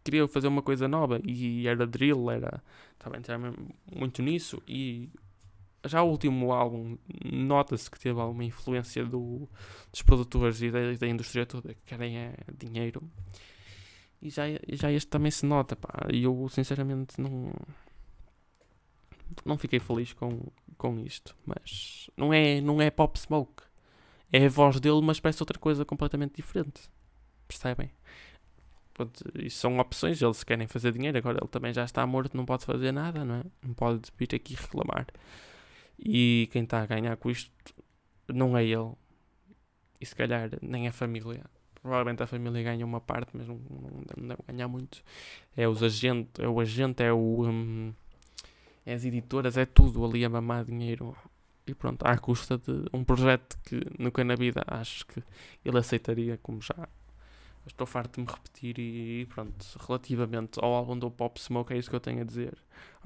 queria 0.02 0.26
fazer 0.28 0.48
uma 0.48 0.62
coisa 0.62 0.88
nova, 0.88 1.20
e 1.24 1.66
era 1.66 1.86
drill, 1.86 2.30
era, 2.30 2.62
estava 2.92 3.16
a 3.16 3.18
entrar 3.18 3.38
muito 3.94 4.22
nisso, 4.22 4.62
e 4.66 5.10
já 5.84 6.02
o 6.02 6.10
último 6.10 6.52
álbum 6.52 6.96
nota-se 7.24 7.90
que 7.90 8.00
teve 8.00 8.18
alguma 8.18 8.44
influência 8.44 9.04
do, 9.04 9.48
dos 9.92 10.02
produtores 10.02 10.62
e 10.62 10.70
da, 10.70 10.92
da 10.94 11.06
indústria 11.06 11.44
toda, 11.44 11.74
que 11.74 11.80
querem 11.84 12.16
é 12.18 12.34
dinheiro, 12.56 13.02
e 14.20 14.30
já, 14.30 14.44
já 14.72 14.90
este 14.90 15.08
também 15.08 15.30
se 15.30 15.46
nota, 15.46 15.76
pá. 15.76 16.08
E 16.12 16.24
eu, 16.24 16.48
sinceramente, 16.48 17.20
não. 17.20 17.52
Não 19.44 19.58
fiquei 19.58 19.80
feliz 19.80 20.12
com, 20.12 20.50
com 20.76 20.98
isto. 21.00 21.36
Mas 21.44 22.10
não 22.16 22.32
é, 22.32 22.60
não 22.60 22.80
é 22.80 22.90
Pop 22.90 23.18
Smoke. 23.18 23.62
É 24.32 24.46
a 24.46 24.48
voz 24.48 24.78
dele, 24.80 25.00
mas 25.02 25.20
parece 25.20 25.42
outra 25.42 25.58
coisa 25.58 25.84
completamente 25.84 26.36
diferente. 26.36 26.82
Percebem? 27.46 27.90
Pronto, 28.92 29.24
isso 29.36 29.58
são 29.58 29.78
opções. 29.78 30.20
Eles 30.20 30.44
querem 30.44 30.66
fazer 30.66 30.92
dinheiro. 30.92 31.16
Agora 31.16 31.38
ele 31.40 31.48
também 31.48 31.72
já 31.72 31.84
está 31.84 32.06
morto, 32.06 32.36
não 32.36 32.44
pode 32.44 32.64
fazer 32.64 32.92
nada, 32.92 33.24
não 33.24 33.36
é? 33.36 33.44
Não 33.62 33.74
pode 33.74 34.10
vir 34.18 34.34
aqui 34.34 34.54
reclamar. 34.54 35.06
E 35.98 36.48
quem 36.52 36.64
está 36.64 36.82
a 36.82 36.86
ganhar 36.86 37.16
com 37.16 37.30
isto 37.30 37.50
não 38.28 38.56
é 38.56 38.64
ele. 38.64 38.92
E 40.00 40.06
se 40.06 40.14
calhar 40.14 40.50
nem 40.62 40.88
a 40.88 40.92
família. 40.92 41.44
Provavelmente 41.80 42.22
a 42.22 42.26
família 42.26 42.62
ganha 42.62 42.84
uma 42.84 43.00
parte, 43.00 43.30
mas 43.34 43.46
não, 43.46 43.56
não, 43.56 44.04
não 44.16 44.28
deve 44.28 44.42
ganhar 44.46 44.68
muito. 44.68 45.02
É 45.56 45.66
os 45.68 45.82
agentes, 45.82 46.42
é 46.42 46.48
o 46.48 46.60
agente, 46.60 47.02
é 47.02 47.12
o. 47.12 47.46
Um, 47.46 47.94
as 48.92 49.04
editoras, 49.04 49.56
é 49.56 49.66
tudo 49.66 50.04
ali 50.04 50.24
a 50.24 50.28
mamar 50.28 50.64
dinheiro. 50.64 51.16
E 51.66 51.74
pronto, 51.74 52.02
à 52.06 52.16
custa 52.16 52.56
de 52.56 52.86
um 52.92 53.04
projeto 53.04 53.58
que 53.64 53.80
nunca 53.98 54.24
na 54.24 54.34
vida 54.34 54.62
acho 54.66 55.06
que 55.06 55.22
ele 55.64 55.78
aceitaria, 55.78 56.38
como 56.42 56.62
já 56.62 56.88
estou 57.66 57.86
farto 57.86 58.14
de 58.14 58.26
me 58.26 58.32
repetir. 58.32 58.78
E, 58.78 59.26
pronto, 59.26 59.54
relativamente 59.86 60.58
ao 60.62 60.72
álbum 60.74 60.98
do 60.98 61.10
Pop 61.10 61.40
Smoke, 61.40 61.72
é 61.72 61.78
isso 61.78 61.90
que 61.90 61.96
eu 61.96 62.00
tenho 62.00 62.22
a 62.22 62.24
dizer. 62.24 62.56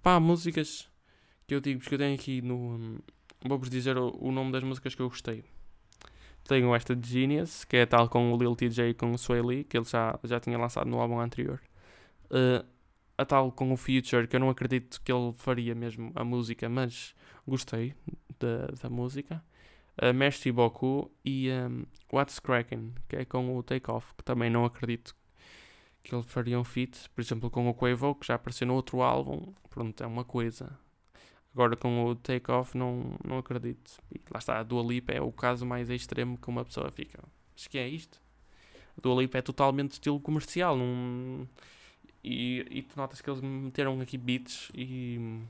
Pá, 0.03 0.19
músicas 0.21 0.89
que 1.47 1.55
eu 1.55 1.61
digo, 1.61 1.81
porque 1.81 1.95
eu 1.95 1.99
tenho 1.99 2.15
aqui 2.15 2.41
no. 2.43 3.03
Vou-vos 3.45 3.69
dizer 3.69 3.97
o, 3.99 4.17
o 4.21 4.31
nome 4.31 4.53
das 4.53 4.63
músicas 4.63 4.95
que 4.95 5.03
eu 5.03 5.09
gostei. 5.09 5.45
Tenho 6.45 6.75
esta 6.75 6.95
de 6.95 7.09
Genius, 7.09 7.65
que 7.65 7.77
é 7.77 7.87
tal 7.87 8.09
com 8.09 8.33
o 8.33 8.37
Lil 8.37 8.57
TJ 8.57 8.91
e 8.91 8.95
com 8.95 9.13
o 9.13 9.19
Sway 9.19 9.43
Lee, 9.43 9.65
que 9.65 9.77
ele 9.77 9.85
já, 9.85 10.19
já 10.25 10.41
tinha 10.41 10.59
lançado 10.59 10.89
no 10.89 11.01
álbum 11.01 11.21
anterior. 11.21 11.61
Uh, 12.27 12.65
a 13.17 13.25
tal 13.25 13.53
com 13.53 13.73
o 13.73 13.77
Future, 13.77 14.27
que 14.27 14.37
eu 14.37 14.41
não 14.41 14.51
acredito 14.51 15.01
que 15.03 15.13
ele 15.13 15.33
faria 15.33 15.75
mesmo 15.75 16.13
a 16.15 16.25
música, 16.25 16.69
mas 16.69 17.15
gostei 17.47 17.95
da, 18.39 18.67
da 18.83 18.91
música. 18.91 19.43
Uh, 20.03 20.15
Merci 20.15 20.51
Beaucoup 20.51 21.11
e 21.25 21.51
um, 21.51 21.85
What's 22.13 22.39
Cracking, 22.39 22.95
que 23.09 23.17
é 23.17 23.25
com 23.25 23.57
o 23.57 23.63
Takeoff, 23.63 24.15
que 24.17 24.25
também 24.25 24.49
não 24.49 24.65
acredito 24.65 25.15
que 26.03 26.15
ele 26.15 26.25
faria 26.25 26.59
um 26.59 26.65
feat, 26.65 27.09
por 27.11 27.21
exemplo, 27.21 27.51
com 27.51 27.69
o 27.69 27.75
Quavo, 27.75 28.15
que 28.15 28.27
já 28.27 28.35
apareceu 28.35 28.67
no 28.67 28.75
outro 28.75 29.03
álbum. 29.03 29.53
Pronto, 29.71 30.03
é 30.03 30.07
uma 30.07 30.25
coisa. 30.25 30.77
Agora 31.55 31.77
com 31.77 32.07
o 32.07 32.15
take-off 32.15 32.77
não, 32.77 33.15
não 33.23 33.39
acredito. 33.39 34.01
E 34.11 34.21
lá 34.31 34.39
está, 34.39 34.59
a 34.59 34.63
Dua 34.63 34.83
Lipa 34.83 35.13
é 35.13 35.21
o 35.21 35.31
caso 35.31 35.67
mais 35.67 35.91
extremo 35.91 36.39
que 36.39 36.49
uma 36.49 36.65
pessoa 36.65 36.91
fica. 36.91 37.23
Mas 37.55 37.67
que 37.67 37.79
é 37.79 37.87
isto? 37.87 38.21
A 38.97 39.01
Dua 39.01 39.21
Lipa 39.21 39.39
é 39.39 39.43
totalmente 39.43 39.93
estilo 39.93 40.19
comercial. 40.19 40.77
Não... 40.77 41.47
E, 42.23 42.67
e 42.71 42.83
tu 42.83 42.97
notas 42.97 43.21
que 43.21 43.29
eles 43.29 43.41
meteram 43.41 44.01
aqui 44.01 44.17
beats 44.17 44.71
e. 44.75 45.41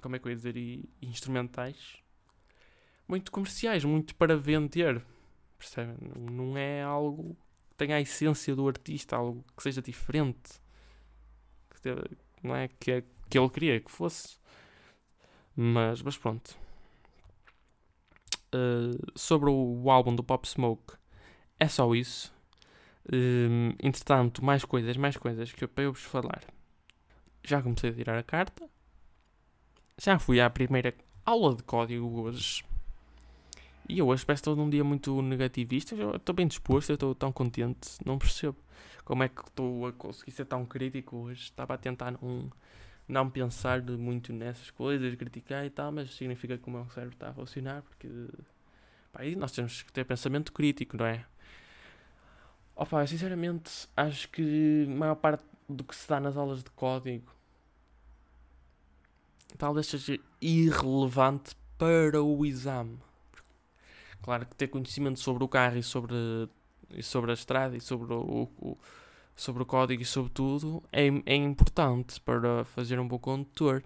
Como 0.00 0.16
é 0.16 0.18
que 0.18 0.26
eu 0.26 0.30
ia 0.30 0.36
dizer? 0.36 0.56
E, 0.56 0.88
e 1.00 1.06
instrumentais 1.06 2.02
muito 3.12 3.30
comerciais, 3.30 3.84
muito 3.84 4.14
para 4.14 4.36
vender. 4.36 5.04
Percebem? 5.58 5.96
Não 6.30 6.56
é 6.56 6.82
algo 6.82 7.36
que 7.70 7.76
tenha 7.76 7.96
a 7.96 8.00
essência 8.00 8.56
do 8.56 8.66
artista, 8.66 9.16
algo 9.16 9.44
que 9.54 9.62
seja 9.62 9.82
diferente. 9.82 10.60
Que, 11.82 11.94
não 12.42 12.56
é 12.56 12.68
que, 12.68 12.90
é, 12.90 13.04
que 13.28 13.38
ele 13.38 13.50
queria 13.50 13.80
que 13.80 13.90
fosse. 13.90 14.38
Mas, 15.54 16.00
mas 16.00 16.16
pronto. 16.16 16.56
Uh, 18.54 18.96
sobre 19.14 19.50
o, 19.50 19.82
o, 19.82 19.90
álbum 19.90 20.14
do 20.14 20.24
Pop 20.24 20.46
Smoke, 20.48 20.94
é 21.58 21.68
só 21.68 21.94
isso. 21.94 22.32
Uh, 23.06 23.74
entretanto, 23.82 24.44
mais 24.44 24.64
coisas, 24.64 24.96
mais 24.96 25.16
coisas 25.16 25.52
que 25.52 25.64
eu, 25.64 25.68
para 25.68 25.84
eu 25.84 25.92
vos 25.92 26.02
falar. 26.02 26.42
Já 27.42 27.60
comecei 27.60 27.90
a 27.90 27.92
tirar 27.92 28.18
a 28.18 28.22
carta. 28.22 28.68
Já 29.98 30.18
fui 30.18 30.40
à 30.40 30.48
primeira 30.48 30.94
aula 31.24 31.54
de 31.56 31.62
código 31.62 32.22
hoje. 32.22 32.64
E 33.88 33.98
eu 33.98 34.06
hoje 34.06 34.24
parece 34.24 34.40
estou 34.40 34.54
num 34.54 34.70
dia 34.70 34.84
muito 34.84 35.20
negativista. 35.22 35.94
Eu 35.94 36.16
estou 36.16 36.34
bem 36.34 36.46
disposto, 36.46 36.90
eu 36.90 36.94
estou 36.94 37.14
tão 37.14 37.32
contente. 37.32 37.98
Não 38.04 38.18
percebo 38.18 38.56
como 39.04 39.22
é 39.24 39.28
que 39.28 39.42
estou 39.42 39.86
a 39.86 39.92
conseguir 39.92 40.30
ser 40.32 40.44
tão 40.44 40.64
crítico 40.64 41.16
hoje. 41.16 41.42
Estava 41.42 41.74
a 41.74 41.78
tentar 41.78 42.12
não 42.12 42.50
não 43.08 43.28
pensar 43.28 43.82
muito 43.82 44.32
nessas 44.32 44.70
coisas, 44.70 45.14
criticar 45.14 45.64
e 45.66 45.70
tal, 45.70 45.92
mas 45.92 46.14
significa 46.14 46.56
que 46.56 46.68
o 46.68 46.70
meu 46.70 46.88
cérebro 46.90 47.14
está 47.14 47.28
a 47.30 47.34
funcionar, 47.34 47.82
porque 47.82 48.08
pá, 49.12 49.20
nós 49.36 49.52
temos 49.52 49.82
que 49.82 49.92
ter 49.92 50.04
pensamento 50.04 50.52
crítico, 50.52 50.96
não 50.96 51.06
é? 51.06 51.24
Opa, 52.82 53.06
sinceramente, 53.06 53.88
acho 53.96 54.28
que 54.28 54.88
a 54.88 54.90
maior 54.90 55.14
parte 55.14 55.44
do 55.68 55.84
que 55.84 55.94
se 55.94 56.08
dá 56.08 56.18
nas 56.18 56.36
aulas 56.36 56.64
de 56.64 56.70
código 56.72 57.30
talvez 59.56 59.86
seja 59.86 60.18
irrelevante 60.40 61.54
para 61.78 62.20
o 62.20 62.44
exame. 62.44 62.98
Claro 64.20 64.46
que 64.46 64.56
ter 64.56 64.66
conhecimento 64.66 65.20
sobre 65.20 65.44
o 65.44 65.48
carro 65.48 65.78
e 65.78 65.82
sobre, 65.84 66.16
e 66.90 67.04
sobre 67.04 67.30
a 67.30 67.34
estrada 67.34 67.76
e 67.76 67.80
sobre 67.80 68.12
o, 68.12 68.48
o 68.58 68.76
sobre 69.36 69.62
o 69.62 69.66
código 69.66 70.02
e 70.02 70.04
sobre 70.04 70.32
tudo 70.32 70.82
é, 70.90 71.06
é 71.24 71.36
importante 71.36 72.20
para 72.20 72.64
fazer 72.64 72.98
um 72.98 73.06
bom 73.06 73.20
condutor. 73.20 73.84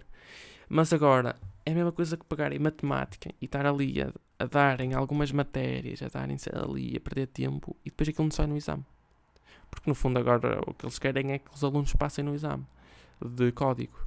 Mas 0.67 0.91
agora, 0.91 1.35
é 1.63 1.71
a 1.71 1.75
mesma 1.75 1.91
coisa 1.91 2.17
que 2.17 2.25
pegar 2.25 2.51
em 2.51 2.57
matemática 2.57 3.29
e 3.39 3.45
estar 3.45 3.63
ali 3.63 4.01
a, 4.01 4.11
a 4.39 4.45
darem 4.45 4.93
algumas 4.93 5.31
matérias, 5.31 6.01
a 6.01 6.07
darem-se 6.07 6.49
ali, 6.53 6.95
a 6.95 6.99
perder 6.99 7.27
tempo 7.27 7.75
e 7.83 7.89
depois 7.89 8.09
aquilo 8.09 8.25
não 8.25 8.31
sai 8.31 8.47
no 8.47 8.57
exame. 8.57 8.85
Porque 9.69 9.89
no 9.89 9.95
fundo 9.95 10.19
agora 10.19 10.61
o 10.65 10.73
que 10.73 10.85
eles 10.85 10.99
querem 10.99 11.31
é 11.31 11.39
que 11.39 11.53
os 11.53 11.63
alunos 11.63 11.93
passem 11.93 12.23
no 12.23 12.33
exame 12.33 12.65
de 13.23 13.51
código. 13.51 13.97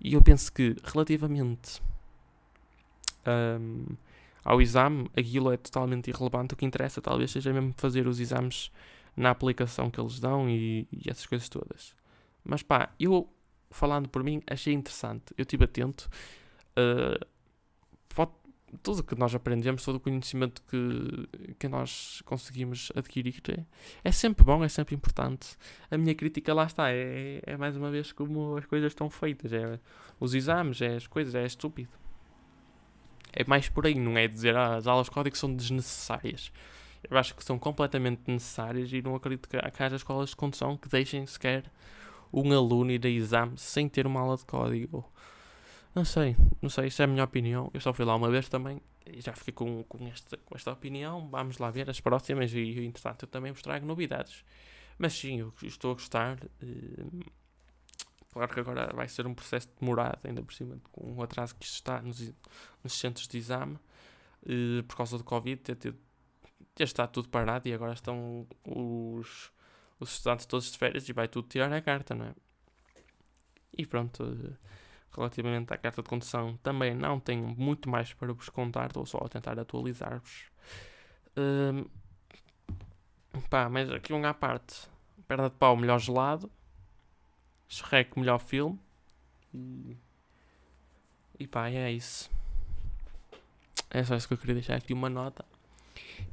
E 0.00 0.14
eu 0.14 0.22
penso 0.22 0.52
que 0.52 0.76
relativamente 0.84 1.82
um, 3.26 3.84
ao 4.44 4.60
exame, 4.60 5.10
aquilo 5.16 5.52
é 5.52 5.56
totalmente 5.56 6.08
irrelevante. 6.08 6.54
O 6.54 6.56
que 6.56 6.64
interessa 6.64 7.00
talvez 7.00 7.30
seja 7.30 7.52
mesmo 7.52 7.74
fazer 7.76 8.06
os 8.06 8.18
exames 8.20 8.70
na 9.16 9.30
aplicação 9.30 9.90
que 9.90 10.00
eles 10.00 10.18
dão 10.18 10.48
e, 10.48 10.88
e 10.92 11.10
essas 11.10 11.26
coisas 11.26 11.48
todas. 11.48 11.94
Mas 12.44 12.62
pá, 12.62 12.90
eu 12.98 13.28
falando 13.70 14.08
por 14.08 14.24
mim, 14.24 14.42
achei 14.46 14.72
interessante. 14.72 15.34
Eu 15.36 15.42
estive 15.42 15.64
atento. 15.64 16.08
Uh, 16.70 17.24
tudo 18.82 19.00
o 19.00 19.02
que 19.02 19.14
nós 19.14 19.34
aprendemos, 19.34 19.84
todo 19.84 19.96
o 19.96 20.00
conhecimento 20.00 20.62
que, 20.62 21.54
que 21.58 21.68
nós 21.68 22.22
conseguimos 22.24 22.92
adquirir 22.94 23.40
é, 23.48 23.64
é 24.04 24.12
sempre 24.12 24.44
bom, 24.44 24.62
é 24.64 24.68
sempre 24.68 24.94
importante. 24.94 25.56
A 25.90 25.98
minha 25.98 26.14
crítica 26.14 26.54
lá 26.54 26.64
está, 26.64 26.90
é, 26.90 27.40
é 27.44 27.56
mais 27.56 27.76
uma 27.76 27.90
vez 27.90 28.12
como 28.12 28.56
as 28.56 28.66
coisas 28.66 28.92
estão 28.92 29.10
feitas. 29.10 29.52
É, 29.52 29.78
os 30.18 30.34
exames, 30.34 30.80
é 30.80 30.96
as 30.96 31.06
coisas, 31.06 31.34
é 31.34 31.44
estúpido. 31.44 31.90
É 33.32 33.44
mais 33.44 33.68
por 33.68 33.86
aí, 33.86 33.94
não 33.94 34.16
é 34.18 34.26
dizer 34.26 34.56
ah, 34.56 34.76
as 34.76 34.86
aulas 34.86 35.06
de 35.06 35.12
código 35.12 35.36
são 35.36 35.54
desnecessárias. 35.54 36.52
Eu 37.08 37.16
acho 37.16 37.34
que 37.34 37.44
são 37.44 37.58
completamente 37.58 38.22
necessárias 38.26 38.92
e 38.92 39.00
não 39.00 39.14
acredito 39.14 39.48
que, 39.48 39.58
que 39.58 39.82
haja 39.82 39.96
escolas 39.96 40.30
de 40.30 40.36
condução 40.36 40.76
que 40.76 40.88
deixem 40.88 41.24
sequer 41.26 41.64
um 42.32 42.52
aluno 42.52 42.90
ir 42.90 43.04
a 43.04 43.08
exame 43.08 43.56
sem 43.56 43.88
ter 43.88 44.06
uma 44.06 44.20
aula 44.20 44.36
de 44.36 44.44
código. 44.44 45.10
Não 45.94 46.04
sei, 46.04 46.36
não 46.62 46.70
sei, 46.70 46.86
isso 46.86 47.02
é 47.02 47.04
a 47.04 47.08
minha 47.08 47.24
opinião. 47.24 47.70
Eu 47.74 47.80
só 47.80 47.92
fui 47.92 48.04
lá 48.04 48.14
uma 48.14 48.30
vez 48.30 48.48
também 48.48 48.80
e 49.06 49.20
já 49.20 49.32
fiquei 49.32 49.52
com, 49.52 49.82
com, 49.84 50.06
esta, 50.06 50.36
com 50.36 50.54
esta 50.54 50.72
opinião. 50.72 51.28
Vamos 51.28 51.58
lá 51.58 51.70
ver 51.70 51.90
as 51.90 52.00
próximas 52.00 52.52
e, 52.52 52.84
entretanto, 52.84 53.24
eu 53.24 53.28
também 53.28 53.52
vos 53.52 53.62
trago 53.62 53.84
novidades. 53.86 54.44
Mas 54.98 55.14
sim, 55.14 55.40
eu 55.40 55.52
estou 55.62 55.92
a 55.92 55.94
gostar. 55.94 56.38
Uh, 56.62 57.20
claro 58.32 58.52
que 58.52 58.60
agora 58.60 58.92
vai 58.94 59.08
ser 59.08 59.26
um 59.26 59.34
processo 59.34 59.68
demorado, 59.80 60.20
ainda 60.24 60.42
por 60.42 60.54
cima, 60.54 60.78
com 60.92 61.14
o 61.14 61.22
atraso 61.22 61.54
que 61.56 61.64
está 61.64 62.00
nos, 62.00 62.32
nos 62.84 62.92
centros 62.92 63.26
de 63.26 63.38
exame, 63.38 63.76
uh, 64.44 64.82
por 64.86 64.96
causa 64.96 65.18
do 65.18 65.24
Covid, 65.24 65.60
ter, 65.60 65.74
ter, 65.74 65.94
ter 66.74 66.84
estado 66.84 67.10
tudo 67.10 67.28
parado 67.28 67.68
e 67.68 67.74
agora 67.74 67.94
estão 67.94 68.46
os 68.64 69.50
os 70.00 70.12
estudantes 70.12 70.46
todos 70.46 70.72
de 70.72 70.78
férias 70.78 71.08
e 71.08 71.12
vai 71.12 71.28
tudo 71.28 71.46
tirar 71.46 71.70
a 71.72 71.80
carta, 71.80 72.14
não 72.14 72.24
é? 72.24 72.34
E 73.76 73.86
pronto, 73.86 74.24
eh, 74.24 74.56
relativamente 75.12 75.72
à 75.72 75.76
carta 75.76 76.02
de 76.02 76.08
condução, 76.08 76.56
também 76.62 76.94
não 76.94 77.18
tenho 77.18 77.46
muito 77.56 77.88
mais 77.88 78.12
para 78.12 78.32
vos 78.32 78.48
contar, 78.48 78.86
estou 78.86 79.04
só 79.04 79.18
a 79.18 79.28
tentar 79.28 79.58
atualizar-vos. 79.58 80.44
Uh, 81.36 81.88
pá, 83.48 83.68
mas 83.68 83.90
aqui 83.90 84.12
um 84.12 84.24
à 84.24 84.34
parte: 84.34 84.88
perna 85.26 85.48
de 85.48 85.56
pau, 85.56 85.76
melhor 85.76 85.98
gelado, 85.98 86.50
Shrek, 87.68 88.18
melhor 88.18 88.40
filme. 88.40 88.78
E, 89.54 89.96
e 91.38 91.46
pá, 91.46 91.68
é 91.68 91.90
isso. 91.90 92.30
É 93.90 94.04
só 94.04 94.14
isso 94.14 94.28
que 94.28 94.34
eu 94.34 94.38
queria 94.38 94.54
deixar 94.54 94.76
aqui 94.76 94.92
uma 94.92 95.10
nota. 95.10 95.44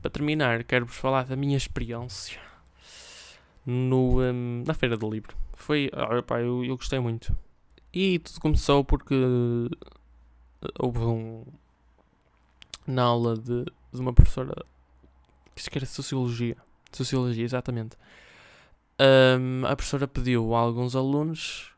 Para 0.01 0.11
terminar, 0.11 0.63
quero-vos 0.63 0.95
falar 0.95 1.25
da 1.25 1.35
minha 1.35 1.57
experiência 1.57 2.39
no, 3.65 4.21
um, 4.21 4.63
na 4.65 4.73
Feira 4.73 4.95
do 4.95 5.09
Livro. 5.09 5.35
Foi, 5.55 5.89
ah, 5.93 6.21
pá, 6.21 6.39
eu, 6.39 6.63
eu 6.63 6.77
gostei 6.77 6.99
muito. 6.99 7.35
E 7.99 8.19
tudo 8.19 8.39
começou 8.39 8.85
porque 8.85 9.15
eh, 9.15 10.67
houve 10.77 10.99
um. 10.99 11.43
Na 12.85 13.01
aula 13.01 13.35
de, 13.35 13.65
de 13.91 13.99
uma 13.99 14.13
professora 14.13 14.53
que 15.55 15.75
era 15.75 15.85
Sociologia. 15.87 16.55
Sociologia, 16.91 17.43
exatamente. 17.43 17.97
Um, 19.01 19.65
a 19.65 19.75
professora 19.75 20.07
pediu 20.07 20.53
a 20.53 20.59
alguns 20.59 20.95
alunos 20.95 21.71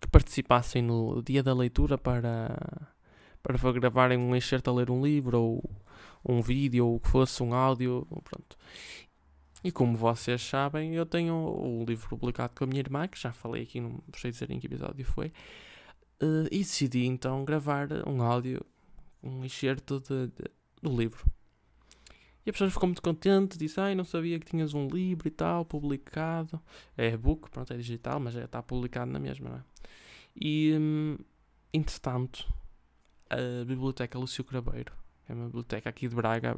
que 0.00 0.08
participassem 0.08 0.82
no 0.82 1.22
dia 1.22 1.40
da 1.40 1.54
leitura 1.54 1.96
para, 1.96 2.58
para 3.40 3.72
gravarem 3.72 4.18
um 4.18 4.34
excerto 4.34 4.70
a 4.70 4.74
ler 4.74 4.90
um 4.90 5.00
livro 5.00 5.40
ou 5.40 5.70
um 6.28 6.42
vídeo 6.42 6.84
ou 6.84 6.96
o 6.96 7.00
que 7.00 7.08
fosse, 7.08 7.44
um 7.44 7.54
áudio. 7.54 8.04
Pronto. 8.24 8.56
E 9.68 9.70
como 9.70 9.94
vocês 9.98 10.40
sabem, 10.40 10.94
eu 10.94 11.04
tenho 11.04 11.34
o 11.34 11.84
livro 11.84 12.08
publicado 12.08 12.54
com 12.56 12.64
a 12.64 12.66
minha 12.66 12.80
irmã, 12.80 13.06
que 13.06 13.20
já 13.20 13.32
falei 13.32 13.64
aqui, 13.64 13.82
não 13.82 14.02
sei 14.16 14.30
dizer 14.30 14.50
em 14.50 14.58
que 14.58 14.66
episódio 14.66 15.04
foi, 15.04 15.26
uh, 16.22 16.48
e 16.50 16.60
decidi 16.60 17.04
então 17.04 17.44
gravar 17.44 17.86
um 18.08 18.22
áudio, 18.22 18.64
um 19.22 19.44
excerto 19.44 20.00
de, 20.00 20.28
de, 20.28 20.50
do 20.80 20.96
livro. 20.98 21.22
E 22.46 22.48
a 22.48 22.52
pessoa 22.54 22.70
ficou 22.70 22.86
muito 22.86 23.02
contente, 23.02 23.58
disse, 23.58 23.78
ai, 23.78 23.94
não 23.94 24.06
sabia 24.06 24.40
que 24.40 24.46
tinhas 24.46 24.72
um 24.72 24.88
livro 24.88 25.28
e 25.28 25.30
tal, 25.30 25.66
publicado. 25.66 26.58
É 26.96 27.14
book, 27.14 27.50
pronto, 27.50 27.70
é 27.70 27.76
digital, 27.76 28.18
mas 28.18 28.32
já 28.32 28.46
está 28.46 28.62
publicado 28.62 29.12
na 29.12 29.18
mesma, 29.18 29.50
não 29.50 29.56
é? 29.58 29.62
E, 30.34 30.78
hum, 30.80 31.18
entretanto, 31.74 32.50
a 33.28 33.66
Biblioteca 33.66 34.18
Lúcio 34.18 34.42
Crabeiro, 34.44 34.94
é 35.28 35.34
uma 35.34 35.44
biblioteca 35.44 35.90
aqui 35.90 36.08
de 36.08 36.14
Braga, 36.14 36.56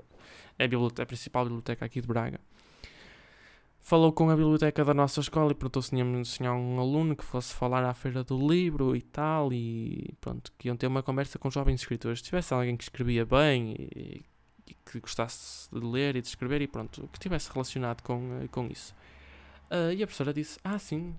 é 0.56 0.64
a, 0.64 0.68
biblioteca, 0.68 1.02
a 1.02 1.06
principal 1.06 1.42
biblioteca 1.42 1.84
aqui 1.84 2.00
de 2.00 2.06
Braga, 2.06 2.38
falou 3.80 4.12
com 4.12 4.30
a 4.30 4.36
biblioteca 4.36 4.84
da 4.84 4.94
nossa 4.94 5.20
escola 5.20 5.52
e 5.52 5.54
perguntou 5.54 5.82
se 5.82 5.90
tinha 5.90 6.52
um 6.52 6.78
aluno 6.78 7.16
que 7.16 7.24
fosse 7.24 7.54
falar 7.54 7.84
à 7.84 7.94
feira 7.94 8.22
do 8.22 8.36
livro 8.46 8.94
e 8.94 9.02
tal, 9.02 9.52
e 9.52 10.14
pronto, 10.20 10.52
que 10.58 10.68
iam 10.68 10.76
ter 10.76 10.86
uma 10.86 11.02
conversa 11.02 11.38
com 11.38 11.50
jovens 11.50 11.80
escritores. 11.80 12.20
Se 12.20 12.26
tivesse 12.26 12.52
alguém 12.52 12.76
que 12.76 12.84
escrevia 12.84 13.24
bem 13.24 13.74
e, 13.78 14.24
e, 14.66 14.74
que 14.84 15.00
gostasse 15.00 15.68
de 15.72 15.80
ler 15.80 16.16
e 16.16 16.22
de 16.22 16.28
escrever 16.28 16.60
e 16.60 16.68
pronto, 16.68 17.08
que 17.08 17.18
estivesse 17.18 17.50
relacionado 17.50 18.02
com, 18.02 18.46
com 18.50 18.66
isso. 18.68 18.94
Uh, 19.70 19.92
e 19.92 20.02
a 20.02 20.06
professora 20.06 20.34
disse: 20.34 20.58
Ah, 20.62 20.78
sim, 20.78 21.14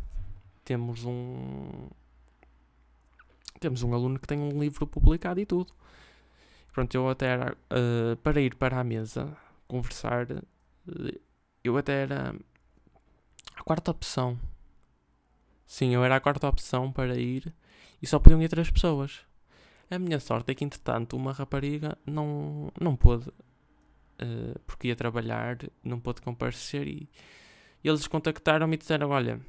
temos 0.64 1.04
um. 1.06 1.90
Temos 3.60 3.84
um 3.84 3.94
aluno 3.94 4.20
que 4.20 4.28
tem 4.28 4.40
um 4.40 4.60
livro 4.60 4.88
publicado 4.88 5.40
e 5.40 5.46
tudo. 5.46 5.74
Pronto, 6.74 6.94
eu 6.96 7.10
até 7.10 7.28
era. 7.28 7.58
Uh, 7.72 8.16
para 8.18 8.42
ir 8.42 8.56
para 8.56 8.80
a 8.80 8.84
mesa 8.84 9.36
conversar, 9.68 10.28
uh, 10.32 11.20
eu 11.64 11.78
até 11.78 12.04
era 12.04 12.36
a 13.56 13.64
quarta 13.64 13.92
opção. 13.92 14.40
Sim, 15.66 15.94
eu 15.94 16.04
era 16.04 16.16
a 16.16 16.20
quarta 16.20 16.48
opção 16.48 16.92
para 16.92 17.18
ir 17.18 17.54
e 18.02 18.08
só 18.08 18.20
podiam 18.20 18.42
ir 18.42 18.50
três 18.50 18.70
pessoas. 18.70 19.22
A 19.90 20.00
minha 20.00 20.20
sorte 20.20 20.52
é 20.52 20.56
que, 20.56 20.64
entretanto, 20.64 21.16
uma 21.16 21.32
rapariga 21.32 21.98
não, 22.06 22.72
não 22.80 22.96
pôde, 22.96 23.30
uh, 23.30 24.60
porque 24.66 24.88
ia 24.88 24.96
trabalhar, 24.96 25.58
não 25.84 26.00
pôde 26.00 26.22
comparecer 26.22 26.88
e, 26.88 27.10
e 27.84 27.88
eles 27.88 28.08
contactaram-me 28.08 28.76
e 28.76 28.78
disseram: 28.78 29.10
Olha, 29.10 29.40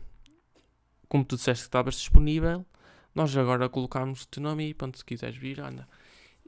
como 1.09 1.25
tu 1.25 1.37
disseste 1.37 1.65
que 1.65 1.69
estavas 1.69 1.95
disponível, 1.95 2.67
nós 3.15 3.37
agora 3.37 3.69
colocámos 3.69 4.23
o 4.23 4.29
teu 4.29 4.43
nome 4.43 4.69
e 4.69 4.75
pronto, 4.75 4.99
se 4.99 5.05
quiseres 5.05 5.37
vir, 5.37 5.61
anda. 5.61 5.89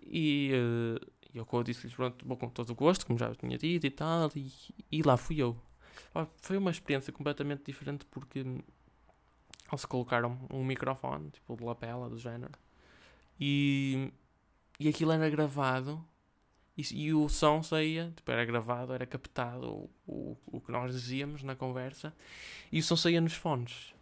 E 0.01 0.53
uh, 0.55 1.15
eu 1.35 1.63
disse-lhes: 1.63 1.95
Pronto, 1.95 2.27
vou 2.27 2.37
com 2.37 2.49
todo 2.49 2.71
o 2.71 2.75
gosto, 2.75 3.07
como 3.07 3.19
já 3.19 3.35
tinha 3.35 3.57
dito 3.57 3.87
e 3.87 3.91
tal, 3.91 4.31
e, 4.37 4.53
e 4.91 5.03
lá 5.03 5.17
fui 5.17 5.41
eu 5.41 5.57
foi 6.41 6.57
uma 6.57 6.71
experiência 6.71 7.13
completamente 7.13 7.65
diferente 7.65 8.05
porque 8.07 8.41
eles 8.41 9.85
colocaram 9.85 10.39
um 10.53 10.65
microfone, 10.65 11.31
tipo 11.31 11.57
de 11.57 11.65
lapela, 11.65 12.09
do 12.09 12.19
género, 12.19 12.53
e, 13.41 14.13
e 14.79 14.89
aquilo 14.89 15.13
era 15.13 15.29
gravado 15.29 16.05
e, 16.77 17.07
e 17.07 17.15
o 17.15 17.29
som 17.29 17.63
saía, 17.63 18.13
tipo, 18.17 18.31
era 18.31 18.45
gravado, 18.45 18.93
era 18.93 19.07
captado 19.07 19.67
o, 19.67 19.91
o, 20.07 20.37
o 20.47 20.61
que 20.61 20.73
nós 20.73 20.93
dizíamos 20.93 21.43
na 21.43 21.55
conversa 21.55 22.13
e 22.71 22.81
o 22.81 22.83
som 22.83 22.97
saía 22.97 23.21
nos 23.21 23.35
fones. 23.35 23.95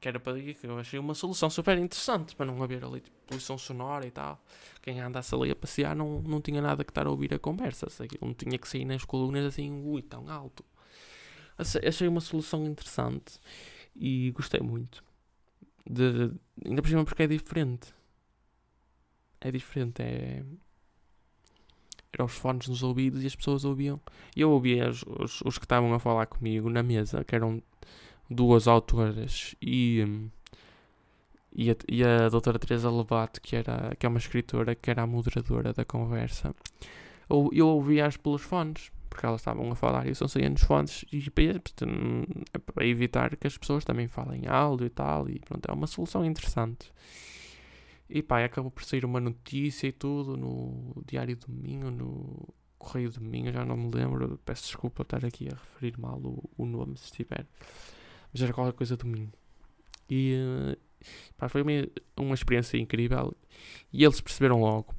Que 0.00 0.08
era 0.08 0.18
para 0.18 0.40
que 0.40 0.56
eu 0.64 0.78
achei 0.80 0.98
uma 0.98 1.14
solução 1.14 1.48
super 1.48 1.78
interessante 1.78 2.34
para 2.34 2.46
não 2.46 2.60
haver 2.60 2.84
ali 2.84 3.00
tipo, 3.00 3.16
poluição 3.24 3.56
sonora 3.56 4.04
e 4.04 4.10
tal. 4.10 4.42
Quem 4.82 5.00
andasse 5.00 5.32
ali 5.32 5.52
a 5.52 5.54
passear 5.54 5.94
não, 5.94 6.20
não 6.22 6.40
tinha 6.40 6.60
nada 6.60 6.82
que 6.82 6.90
estar 6.90 7.06
a 7.06 7.10
ouvir 7.10 7.32
a 7.32 7.38
conversa. 7.38 7.86
Não 8.20 8.34
tinha 8.34 8.58
que 8.58 8.66
sair 8.66 8.84
nas 8.84 9.04
colunas 9.04 9.46
assim, 9.46 9.70
ui, 9.84 10.02
tão 10.02 10.28
alto. 10.28 10.64
Achei 11.58 12.08
uma 12.08 12.20
solução 12.20 12.64
interessante 12.66 13.38
e 13.94 14.30
gostei 14.32 14.60
muito. 14.60 15.02
De, 15.88 16.28
de, 16.28 16.34
ainda 16.64 16.82
por 16.82 16.88
cima 16.88 17.04
porque 17.04 17.22
é 17.22 17.26
diferente. 17.26 17.94
É 19.40 19.50
diferente, 19.50 20.02
é. 20.02 20.42
Eram 22.12 22.26
os 22.26 22.34
fones 22.34 22.68
nos 22.68 22.82
ouvidos 22.82 23.22
e 23.22 23.26
as 23.26 23.34
pessoas 23.34 23.64
ouviam. 23.64 24.00
Eu 24.36 24.50
ouvia 24.50 24.88
os, 24.88 25.02
os, 25.02 25.40
os 25.42 25.58
que 25.58 25.64
estavam 25.64 25.92
a 25.94 25.98
falar 25.98 26.26
comigo 26.26 26.68
na 26.68 26.82
mesa, 26.82 27.24
que 27.24 27.34
eram 27.34 27.62
duas 28.28 28.68
autoras 28.68 29.54
e. 29.60 30.30
E 31.54 31.70
a, 31.70 31.76
e 31.86 32.02
a 32.02 32.30
doutora 32.30 32.58
Teresa 32.58 32.88
Lobato, 32.88 33.38
que, 33.42 33.54
era, 33.54 33.94
que 33.96 34.06
é 34.06 34.08
uma 34.08 34.18
escritora, 34.18 34.74
que 34.74 34.90
era 34.90 35.02
a 35.02 35.06
moderadora 35.06 35.74
da 35.74 35.84
conversa, 35.84 36.54
eu, 37.28 37.50
eu 37.52 37.68
ouvia-as 37.68 38.16
pelos 38.16 38.40
fones 38.40 38.90
porque 39.12 39.26
elas 39.26 39.42
estavam 39.42 39.70
a 39.70 39.74
falar 39.74 40.08
e 40.08 40.14
são 40.14 40.26
nos 40.50 40.62
fones 40.62 41.04
e 41.12 41.22
para 42.72 42.86
evitar 42.86 43.36
que 43.36 43.46
as 43.46 43.58
pessoas 43.58 43.84
também 43.84 44.08
falem 44.08 44.46
áudio 44.46 44.86
e 44.86 44.90
tal 44.90 45.28
e 45.28 45.38
pronto, 45.38 45.68
é 45.68 45.72
uma 45.72 45.86
solução 45.86 46.24
interessante 46.24 46.90
E 48.08 48.22
pá, 48.22 48.42
acabou 48.42 48.70
por 48.70 48.84
sair 48.84 49.04
uma 49.04 49.20
notícia 49.20 49.86
e 49.86 49.92
tudo 49.92 50.34
no 50.36 51.02
Diário 51.06 51.36
do 51.36 51.50
Minho, 51.50 51.90
no 51.90 52.54
Correio 52.78 53.10
do 53.10 53.20
Minho, 53.20 53.52
já 53.52 53.64
não 53.64 53.76
me 53.76 53.90
lembro. 53.94 54.38
Peço 54.44 54.64
desculpa 54.64 55.02
estar 55.02 55.24
aqui 55.24 55.48
a 55.48 55.54
referir 55.54 55.98
mal 55.98 56.18
o, 56.18 56.50
o 56.56 56.66
nome, 56.66 56.96
se 56.98 57.04
estiver. 57.04 57.46
Mas 58.32 58.42
era 58.42 58.52
qualquer 58.52 58.72
coisa 58.72 58.96
do 58.96 59.06
Minho. 59.06 59.32
E 60.10 60.34
eh, 60.34 60.78
pá, 61.36 61.48
foi 61.48 61.62
uma, 61.62 61.72
uma 62.16 62.34
experiência 62.34 62.76
incrível. 62.76 63.34
E 63.92 64.04
eles 64.04 64.20
perceberam 64.20 64.60
logo. 64.60 64.94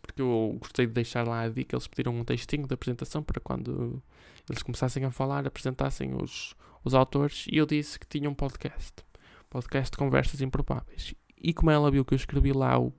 Porque 0.00 0.20
eu 0.20 0.56
gostei 0.60 0.86
de 0.86 0.92
deixar 0.92 1.26
lá 1.26 1.42
a 1.42 1.48
dica. 1.48 1.74
Eles 1.74 1.86
pediram 1.86 2.16
um 2.16 2.24
textinho 2.24 2.66
de 2.66 2.74
apresentação 2.74 3.22
para 3.22 3.40
quando 3.40 4.02
eles 4.48 4.62
começassem 4.62 5.04
a 5.04 5.10
falar, 5.10 5.46
apresentassem 5.46 6.14
os, 6.14 6.54
os 6.84 6.94
autores. 6.94 7.46
E 7.50 7.56
eu 7.56 7.66
disse 7.66 7.98
que 7.98 8.06
tinha 8.06 8.28
um 8.28 8.34
podcast. 8.34 8.92
Podcast 9.50 9.90
de 9.90 9.98
conversas 9.98 10.40
improváveis. 10.40 11.14
E 11.40 11.52
como 11.52 11.70
ela 11.70 11.90
viu 11.90 12.04
que 12.04 12.14
eu 12.14 12.16
escrevi 12.16 12.52
lá 12.52 12.78
o, 12.78 12.92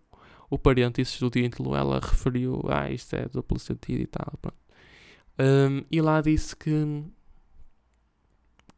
o 0.49 0.57
parênteses 0.57 1.19
do 1.19 1.29
título, 1.29 1.75
ela 1.75 1.99
referiu, 1.99 2.61
ah, 2.69 2.89
isto 2.89 3.15
é 3.15 3.27
duplo 3.27 3.59
sentido 3.59 4.01
e 4.01 4.07
tal. 4.07 4.39
Um, 5.39 5.83
e 5.91 6.01
lá 6.01 6.21
disse 6.21 6.55
que 6.55 6.71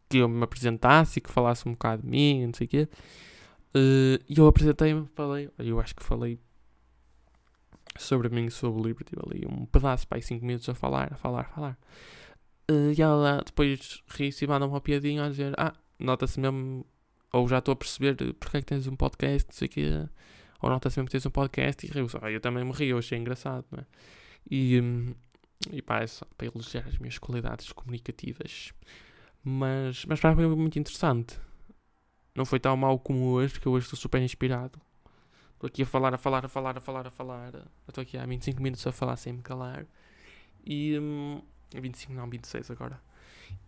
que 0.10 0.18
eu 0.20 0.30
me 0.30 0.44
apresentasse 0.44 1.20
e 1.20 1.22
que 1.22 1.30
falasse 1.30 1.68
um 1.68 1.74
bocado 1.74 2.02
de 2.02 2.10
mim, 2.10 2.46
não 2.46 2.54
sei 2.54 2.66
o 2.66 2.70
quê. 2.70 2.90
Uh, 3.76 4.24
e 4.28 4.38
eu 4.38 4.48
apresentei-me, 4.48 5.06
falei, 5.14 5.50
eu 5.60 5.80
acho 5.80 5.96
que 5.96 6.04
falei 6.04 6.40
sobre 7.98 8.30
mim, 8.30 8.50
sobre 8.50 8.82
o 8.82 8.84
livro, 8.84 9.04
tive 9.04 9.22
ali 9.26 9.46
um 9.48 9.66
pedaço, 9.66 10.08
para 10.08 10.22
5 10.22 10.46
minutos 10.46 10.68
a 10.70 10.74
falar, 10.74 11.14
a 11.14 11.18
falar, 11.18 11.42
a 11.42 11.50
falar. 11.50 11.78
Uh, 12.70 12.92
e 12.98 13.02
ela 13.02 13.42
depois 13.46 14.04
ri-se 14.10 14.46
e 14.46 14.48
manda 14.48 14.66
uma 14.66 14.82
piadinha 14.82 15.26
a 15.26 15.30
dizer, 15.30 15.54
ah, 15.58 15.74
nota-se 16.00 16.40
mesmo, 16.40 16.86
ou 17.32 17.48
já 17.48 17.60
estou 17.60 17.72
a 17.72 17.76
perceber 17.76 18.16
porque 18.40 18.58
é 18.58 18.60
que 18.62 18.68
tens 18.68 18.88
um 18.88 18.96
podcast, 18.96 19.48
não 19.48 19.54
sei 19.54 19.68
o 19.68 19.70
quê, 19.70 20.10
ou 20.62 20.70
nota-se 20.70 21.00
mesmo 21.00 21.08
que 21.08 21.12
tens 21.14 21.26
um 21.26 21.32
podcast, 21.32 21.86
e 21.86 21.90
riu-se. 21.90 22.18
Ah, 22.22 22.32
eu 22.32 22.42
também 22.42 22.64
me 22.64 22.72
ri, 22.72 22.88
eu 22.88 22.98
achei 22.98 23.18
engraçado, 23.18 23.66
não 23.72 23.80
é? 23.80 23.86
E, 24.50 24.80
um, 24.82 25.14
e 25.72 25.82
pá, 25.82 26.02
é 26.02 26.08
só 26.08 26.26
para 26.38 26.48
elogiar 26.48 26.86
as 26.88 26.98
minhas 26.98 27.18
qualidades 27.18 27.72
comunicativas. 27.72 28.74
Mas, 29.44 30.06
mas 30.06 30.22
mim 30.22 30.36
foi 30.36 30.56
muito 30.56 30.80
interessante. 30.80 31.40
Não 32.36 32.46
foi 32.46 32.60
tão 32.60 32.76
mal 32.78 33.00
como 33.00 33.26
hoje, 33.30 33.60
que 33.60 33.68
hoje 33.68 33.86
estou 33.86 33.98
super 33.98 34.22
inspirado. 34.22 34.80
Estou 35.58 35.67
aqui 35.67 35.82
a 35.82 35.86
falar, 35.88 36.13
a 36.13 36.17
falar, 36.20 36.46
a 36.46 36.48
falar, 36.48 36.78
a 36.78 36.80
falar, 36.80 37.08
a 37.08 37.10
falar. 37.10 37.67
Estou 37.88 38.04
aqui 38.04 38.15
há 38.15 38.24
25 38.24 38.62
minutos 38.62 38.86
a 38.86 38.91
falar 38.91 39.15
sem 39.17 39.34
me 39.34 39.41
calar. 39.41 39.88
E. 40.63 40.96
Hum, 41.00 41.41
25, 41.74 42.13
não, 42.13 42.30
26 42.30 42.70
agora. 42.70 43.02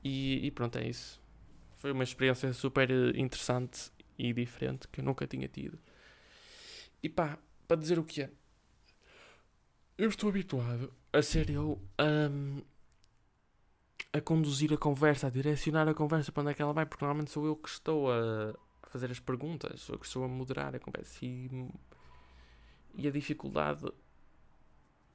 E, 0.04 0.46
e 0.46 0.52
pronto, 0.52 0.78
é 0.78 0.88
isso. 0.88 1.20
Foi 1.78 1.92
uma 1.92 2.04
experiência 2.04 2.54
super 2.54 2.92
interessante 3.16 3.92
e 4.20 4.32
diferente 4.32 4.88
que 4.88 5.00
eu 5.00 5.04
nunca 5.04 5.26
tinha 5.26 5.48
tido. 5.48 5.80
E 7.02 7.10
pá, 7.10 7.40
para 7.68 7.78
dizer 7.78 7.98
o 7.98 8.04
que 8.04 8.22
é. 8.22 8.30
Eu 9.98 10.10
estou 10.10 10.30
habituado 10.30 10.94
a 11.12 11.24
ser 11.24 11.50
eu. 11.50 11.82
Um, 12.00 12.62
a 14.14 14.22
conduzir 14.22 14.72
a 14.72 14.78
conversa, 14.78 15.26
a 15.26 15.30
direcionar 15.32 15.88
a 15.88 15.94
conversa 15.96 16.32
para 16.32 16.42
onde 16.42 16.52
é 16.52 16.54
que 16.54 16.62
ela 16.62 16.74
vai, 16.74 16.86
porque 16.86 17.04
normalmente 17.04 17.32
sou 17.32 17.48
eu 17.48 17.56
que 17.56 17.70
estou 17.70 18.12
a 18.12 18.54
fazer 18.90 19.12
as 19.12 19.20
perguntas, 19.20 19.90
a 19.90 20.28
moderar 20.28 20.76
a 20.76 20.80
conversa 20.80 21.20
e, 21.24 21.70
e 22.96 23.08
a 23.08 23.12
dificuldade 23.12 23.86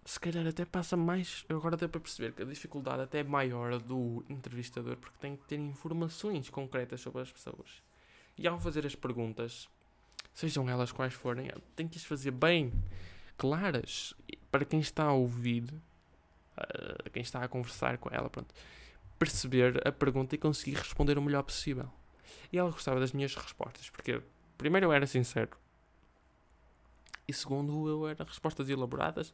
se 0.04 0.20
calhar 0.20 0.46
até 0.46 0.64
passa 0.64 0.96
mais. 0.96 1.44
Eu 1.48 1.56
agora 1.56 1.76
deu 1.76 1.88
para 1.88 2.00
perceber 2.00 2.32
que 2.32 2.42
a 2.42 2.44
dificuldade 2.44 3.02
até 3.02 3.20
é 3.20 3.24
maior 3.24 3.78
do 3.78 4.24
entrevistador 4.28 4.96
porque 4.96 5.16
tem 5.18 5.36
que 5.36 5.44
ter 5.44 5.56
informações 5.56 6.50
concretas 6.50 7.00
sobre 7.00 7.22
as 7.22 7.32
pessoas. 7.32 7.82
E 8.36 8.46
ao 8.46 8.60
fazer 8.60 8.84
as 8.86 8.94
perguntas, 8.94 9.68
sejam 10.32 10.68
elas 10.68 10.92
quais 10.92 11.14
forem, 11.14 11.50
tem 11.74 11.88
que 11.88 11.96
as 11.96 12.04
fazer 12.04 12.32
bem 12.32 12.72
claras 13.36 14.12
para 14.50 14.64
quem 14.64 14.80
está 14.80 15.04
a 15.04 15.12
ouvir, 15.12 15.72
a 16.56 17.08
quem 17.10 17.22
está 17.22 17.42
a 17.42 17.48
conversar 17.48 17.96
com 17.98 18.08
ela. 18.12 18.28
Pronto 18.28 18.54
perceber 19.18 19.86
a 19.86 19.92
pergunta 19.92 20.34
e 20.34 20.38
conseguir 20.38 20.76
responder 20.76 21.16
o 21.16 21.22
melhor 21.22 21.42
possível. 21.42 21.90
E 22.52 22.58
ela 22.58 22.70
gostava 22.70 23.00
das 23.00 23.12
minhas 23.12 23.34
respostas, 23.34 23.90
porque 23.90 24.22
primeiro 24.56 24.86
eu 24.86 24.92
era 24.92 25.06
sincero 25.06 25.50
e 27.26 27.32
segundo 27.32 27.88
eu 27.88 28.06
era 28.06 28.24
respostas 28.24 28.68
elaboradas 28.68 29.32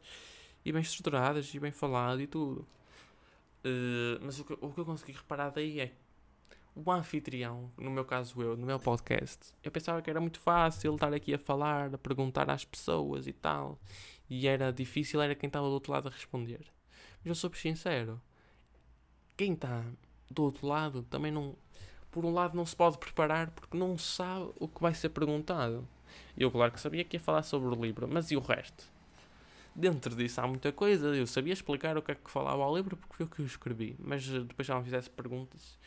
e 0.63 0.71
bem 0.71 0.81
estruturadas 0.81 1.53
e 1.53 1.59
bem 1.59 1.71
falado 1.71 2.21
e 2.21 2.27
tudo. 2.27 2.67
Uh, 3.63 4.17
mas 4.21 4.39
o 4.39 4.45
que, 4.45 4.53
o 4.53 4.71
que 4.71 4.79
eu 4.79 4.85
consegui 4.85 5.11
reparar 5.11 5.49
daí 5.49 5.79
é 5.79 5.93
o 6.73 6.89
anfitrião, 6.89 7.69
no 7.77 7.91
meu 7.91 8.05
caso 8.05 8.41
eu, 8.41 8.55
no 8.55 8.65
meu 8.65 8.79
podcast, 8.79 9.53
eu 9.61 9.69
pensava 9.69 10.01
que 10.01 10.09
era 10.09 10.21
muito 10.21 10.39
fácil 10.39 10.95
estar 10.95 11.13
aqui 11.13 11.33
a 11.33 11.37
falar, 11.37 11.93
a 11.93 11.97
perguntar 11.97 12.49
às 12.49 12.63
pessoas 12.63 13.27
e 13.27 13.33
tal, 13.33 13.77
e 14.29 14.47
era 14.47 14.71
difícil, 14.71 15.21
era 15.21 15.35
quem 15.35 15.47
estava 15.47 15.67
do 15.67 15.73
outro 15.73 15.91
lado 15.91 16.07
a 16.07 16.11
responder. 16.11 16.65
Mas 17.19 17.25
eu 17.25 17.35
sou 17.35 17.53
sincero, 17.53 18.21
quem 19.35 19.53
está 19.53 19.83
do 20.29 20.43
outro 20.43 20.65
lado 20.65 21.03
também 21.03 21.31
não. 21.31 21.55
Por 22.11 22.25
um 22.25 22.33
lado, 22.33 22.55
não 22.55 22.65
se 22.65 22.75
pode 22.75 22.97
preparar 22.97 23.51
porque 23.51 23.77
não 23.77 23.97
sabe 23.97 24.51
o 24.59 24.67
que 24.67 24.81
vai 24.81 24.93
ser 24.93 25.09
perguntado. 25.09 25.87
Eu, 26.37 26.51
claro 26.51 26.71
que 26.71 26.79
sabia 26.79 27.03
que 27.03 27.15
ia 27.15 27.19
falar 27.19 27.43
sobre 27.43 27.69
o 27.69 27.81
livro, 27.81 28.07
mas 28.07 28.31
e 28.31 28.35
o 28.35 28.39
resto? 28.39 28.85
Dentro 29.73 30.15
disso 30.15 30.41
há 30.41 30.47
muita 30.47 30.71
coisa. 30.71 31.07
Eu 31.15 31.25
sabia 31.25 31.53
explicar 31.53 31.97
o 31.97 32.01
que 32.01 32.11
é 32.11 32.15
que 32.15 32.29
falava 32.29 32.63
ao 32.63 32.75
livro 32.75 32.97
porque 32.97 33.15
foi 33.15 33.25
o 33.25 33.29
que 33.29 33.39
eu 33.39 33.45
escrevi, 33.45 33.95
mas 33.99 34.27
eh, 34.27 34.39
depois 34.41 34.67
já 34.67 34.75
não 34.75 34.83
fizesse 34.83 35.09
perguntas, 35.09 35.77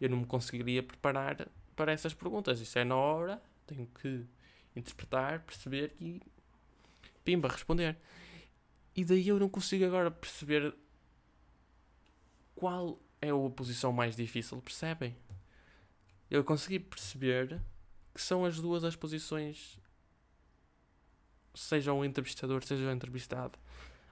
eu 0.00 0.08
não 0.08 0.18
me 0.18 0.26
conseguiria 0.26 0.82
preparar 0.82 1.48
para 1.74 1.92
essas 1.92 2.14
perguntas. 2.14 2.60
Isso 2.60 2.78
é 2.78 2.84
na 2.84 2.96
hora, 2.96 3.42
tenho 3.66 3.88
que 4.00 4.24
interpretar, 4.76 5.40
perceber 5.40 5.94
e. 6.00 6.20
pimba, 7.24 7.48
responder. 7.48 7.96
E 8.96 9.04
daí 9.04 9.26
eu 9.26 9.40
não 9.40 9.48
consigo 9.48 9.84
agora 9.84 10.10
perceber 10.10 10.72
qual 12.54 13.00
é 13.20 13.30
a 13.30 13.50
posição 13.50 13.92
mais 13.92 14.14
difícil, 14.14 14.60
percebem? 14.60 15.16
Eu 16.34 16.42
consegui 16.42 16.80
perceber 16.80 17.60
que 18.12 18.20
são 18.20 18.44
as 18.44 18.58
duas 18.58 18.82
as 18.82 18.96
posições, 18.96 19.78
seja 21.54 21.92
o 21.92 22.04
entrevistador, 22.04 22.64
seja 22.64 22.88
o 22.88 22.90
entrevistado. 22.90 23.56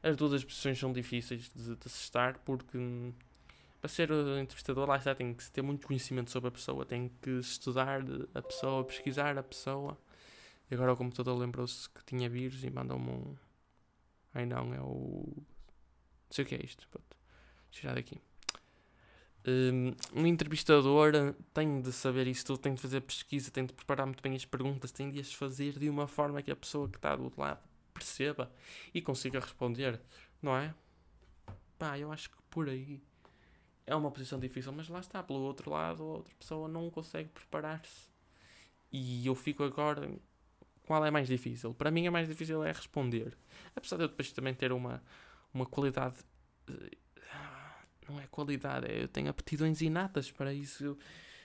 As 0.00 0.16
duas 0.16 0.34
as 0.34 0.44
posições 0.44 0.78
são 0.78 0.92
difíceis 0.92 1.50
de, 1.52 1.74
de 1.74 1.90
se 1.90 2.02
estar 2.04 2.38
porque 2.38 2.78
hum, 2.78 3.12
para 3.80 3.88
ser 3.88 4.12
o 4.12 4.38
entrevistador 4.38 4.88
lá 4.88 4.98
está, 4.98 5.16
tem 5.16 5.34
que 5.34 5.50
ter 5.50 5.62
muito 5.62 5.84
conhecimento 5.84 6.30
sobre 6.30 6.46
a 6.46 6.52
pessoa, 6.52 6.86
tem 6.86 7.10
que 7.20 7.30
estudar 7.40 8.00
a 8.32 8.40
pessoa, 8.40 8.84
pesquisar 8.84 9.36
a 9.36 9.42
pessoa. 9.42 9.98
E 10.70 10.74
agora 10.74 10.92
o 10.92 10.96
computador 10.96 11.36
lembrou-se 11.36 11.90
que 11.90 12.04
tinha 12.04 12.30
vírus 12.30 12.62
e 12.62 12.70
mandou-me 12.70 13.10
um. 13.10 13.36
Ai 14.32 14.46
não, 14.46 14.72
é 14.72 14.80
o. 14.80 15.24
Não 15.26 16.30
sei 16.30 16.44
o 16.44 16.46
que 16.46 16.54
é 16.54 16.64
isto. 16.64 16.86
Pronto. 16.88 17.16
Tirar 17.72 17.96
daqui. 17.96 18.20
Um, 19.46 19.94
um 20.14 20.26
entrevistador 20.26 21.12
tem 21.52 21.80
de 21.80 21.92
saber 21.92 22.26
isso 22.28 22.46
tudo, 22.46 22.58
tem 22.58 22.74
de 22.74 22.80
fazer 22.80 23.00
pesquisa, 23.00 23.50
tem 23.50 23.66
de 23.66 23.72
preparar 23.72 24.06
muito 24.06 24.22
bem 24.22 24.36
as 24.36 24.44
perguntas, 24.44 24.92
tem 24.92 25.10
de 25.10 25.18
as 25.18 25.32
fazer 25.32 25.78
de 25.78 25.88
uma 25.90 26.06
forma 26.06 26.40
que 26.42 26.50
a 26.50 26.56
pessoa 26.56 26.88
que 26.88 26.96
está 26.96 27.16
do 27.16 27.24
outro 27.24 27.40
lado 27.40 27.60
perceba 27.92 28.50
e 28.94 29.02
consiga 29.02 29.40
responder, 29.40 30.00
não 30.40 30.56
é? 30.56 30.74
Pá, 31.78 31.98
eu 31.98 32.12
acho 32.12 32.30
que 32.30 32.36
por 32.50 32.68
aí 32.68 33.02
é 33.86 33.94
uma 33.94 34.10
posição 34.10 34.38
difícil, 34.38 34.72
mas 34.72 34.88
lá 34.88 35.00
está, 35.00 35.22
pelo 35.22 35.40
outro 35.40 35.70
lado, 35.70 36.02
a 36.02 36.06
outra 36.06 36.34
pessoa 36.38 36.68
não 36.68 36.90
consegue 36.90 37.28
preparar-se. 37.28 38.08
E 38.92 39.26
eu 39.26 39.34
fico 39.34 39.62
agora. 39.64 40.10
Qual 40.86 41.04
é 41.04 41.10
mais 41.10 41.28
difícil? 41.28 41.72
Para 41.74 41.90
mim, 41.90 42.06
é 42.06 42.10
mais 42.10 42.28
difícil 42.28 42.62
é 42.64 42.72
responder. 42.72 43.36
Apesar 43.74 43.96
de 43.96 44.04
eu 44.04 44.08
depois 44.08 44.32
também 44.32 44.54
ter 44.54 44.72
uma, 44.72 45.02
uma 45.54 45.64
qualidade 45.64 46.16
eh, 46.68 46.96
não 48.08 48.20
é 48.20 48.26
qualidade, 48.26 48.86
é, 48.86 49.02
eu 49.02 49.08
tenho 49.08 49.28
aptidões 49.28 49.80
inatas 49.80 50.30
para 50.30 50.52
isso. 50.52 50.96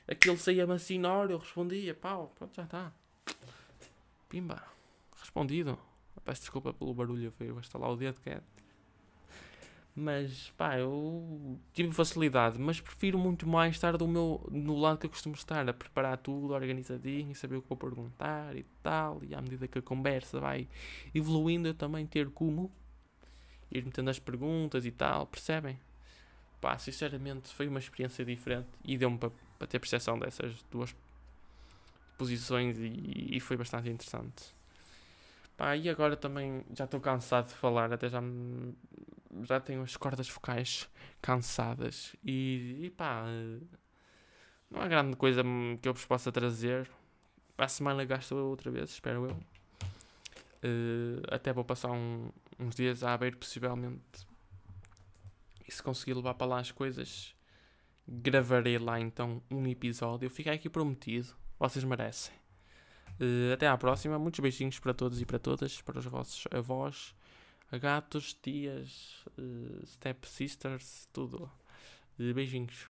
Aquilo 0.08 0.38
saía-me 0.38 0.74
assim 0.74 0.98
na 0.98 1.14
hora, 1.14 1.32
eu 1.32 1.38
respondia, 1.38 1.94
pau, 1.94 2.34
pronto, 2.38 2.56
já 2.56 2.64
está. 2.64 2.92
Pimba, 4.30 4.64
respondido. 5.20 5.78
Peço 6.24 6.42
desculpa 6.42 6.74
pelo 6.74 6.94
barulho, 6.94 7.32
veio 7.40 7.58
a 7.58 7.62
estalar 7.62 7.90
o 7.90 7.96
dedo 7.96 8.20
que 8.22 8.30
é. 8.30 8.42
Mas 9.96 10.52
pá, 10.58 10.78
eu 10.78 11.60
tive 11.74 11.92
facilidade, 11.92 12.60
mas 12.60 12.80
prefiro 12.80 13.18
muito 13.18 13.48
mais 13.48 13.76
estar 13.76 13.98
do 13.98 14.08
meu, 14.08 14.46
no 14.52 14.78
lado 14.78 15.00
que 15.00 15.08
eu 15.08 15.10
costumo 15.10 15.34
estar, 15.34 15.68
a 15.68 15.74
preparar 15.74 16.18
tudo 16.18 16.54
organizadinho, 16.54 17.34
saber 17.34 17.56
o 17.56 17.62
que 17.62 17.70
vou 17.70 17.78
perguntar 17.78 18.56
e 18.56 18.64
tal, 18.84 19.24
e 19.24 19.34
à 19.34 19.42
medida 19.42 19.68
que 19.68 19.80
a 19.80 19.82
conversa 19.82 20.40
vai 20.40 20.68
evoluindo, 21.16 21.68
eu 21.68 21.74
também 21.74 22.06
ter 22.06 22.30
como 22.30 22.72
ir 23.72 23.86
metendo 23.86 24.10
as 24.10 24.20
perguntas 24.20 24.86
e 24.86 24.92
tal, 24.92 25.26
percebem? 25.26 25.80
Pá, 26.62 26.78
sinceramente 26.78 27.54
foi 27.54 27.68
uma 27.68 27.80
experiência 27.80 28.24
diferente 28.26 28.68
e 28.84 28.98
deu-me 28.98 29.18
para 29.18 29.32
pa 29.60 29.68
ter 29.68 29.80
percepção 29.80 30.20
dessas 30.20 30.64
duas 30.72 30.96
posições 32.18 32.78
e, 32.80 33.36
e, 33.36 33.40
foi 33.40 33.58
bastante 33.58 33.90
interessante. 33.90 34.56
Pá, 35.56 35.76
e 35.76 35.90
agora 35.90 36.16
também 36.16 36.64
já 36.76 36.86
estou 36.86 37.00
cansado 37.00 37.48
de 37.48 37.54
falar, 37.54 37.92
até 37.92 38.10
já, 38.10 38.22
já 39.44 39.60
tenho 39.60 39.82
as 39.82 39.96
cordas 39.98 40.28
focais 40.30 40.90
cansadas 41.22 42.16
e, 42.24 42.86
e 42.86 42.90
pá, 42.92 43.26
não 44.70 44.82
há 44.82 44.88
grande 44.88 45.16
coisa 45.16 45.42
que 45.82 45.88
eu 45.88 45.94
vos 45.94 46.06
possa 46.06 46.32
trazer. 46.32 46.90
A 47.58 47.68
semana 47.68 48.06
gasto 48.06 48.36
outra 48.36 48.70
vez, 48.70 48.92
espero 48.92 49.26
eu. 49.30 49.36
Uh, 50.64 51.22
até 51.32 51.52
vou 51.52 51.64
passar 51.64 51.92
um, 51.92 52.30
uns 52.60 52.76
dias 52.76 53.04
a 53.04 53.14
Aveiro, 53.14 53.38
possivelmente. 53.38 54.28
E 55.68 55.72
se 55.72 55.84
conseguir 55.84 56.14
levar 56.14 56.36
para 56.36 56.48
lá 56.48 56.60
as 56.60 56.72
coisas, 56.72 57.36
gravarei 58.08 58.78
lá 58.78 59.00
então 59.00 59.42
um 59.52 59.68
episódio. 59.68 60.30
Fica 60.30 60.52
aqui 60.52 60.70
prometido. 60.70 61.36
Vocês 61.60 61.84
merecem. 61.84 62.34
Uh, 63.20 63.54
até 63.54 63.68
à 63.68 63.78
próxima. 63.78 64.18
Muitos 64.18 64.40
beijinhos 64.40 64.80
para 64.80 64.94
todos 64.94 65.22
e 65.22 65.26
para 65.26 65.40
todas. 65.40 65.82
Para 65.82 66.00
os 66.00 66.06
vossos 66.06 66.46
avós, 66.52 67.14
gatos, 67.72 68.34
tias, 68.34 69.26
uh, 69.38 69.86
step 69.86 70.28
sisters, 70.28 71.10
tudo. 71.12 71.52
Uh, 72.18 72.34
beijinhos. 72.34 72.97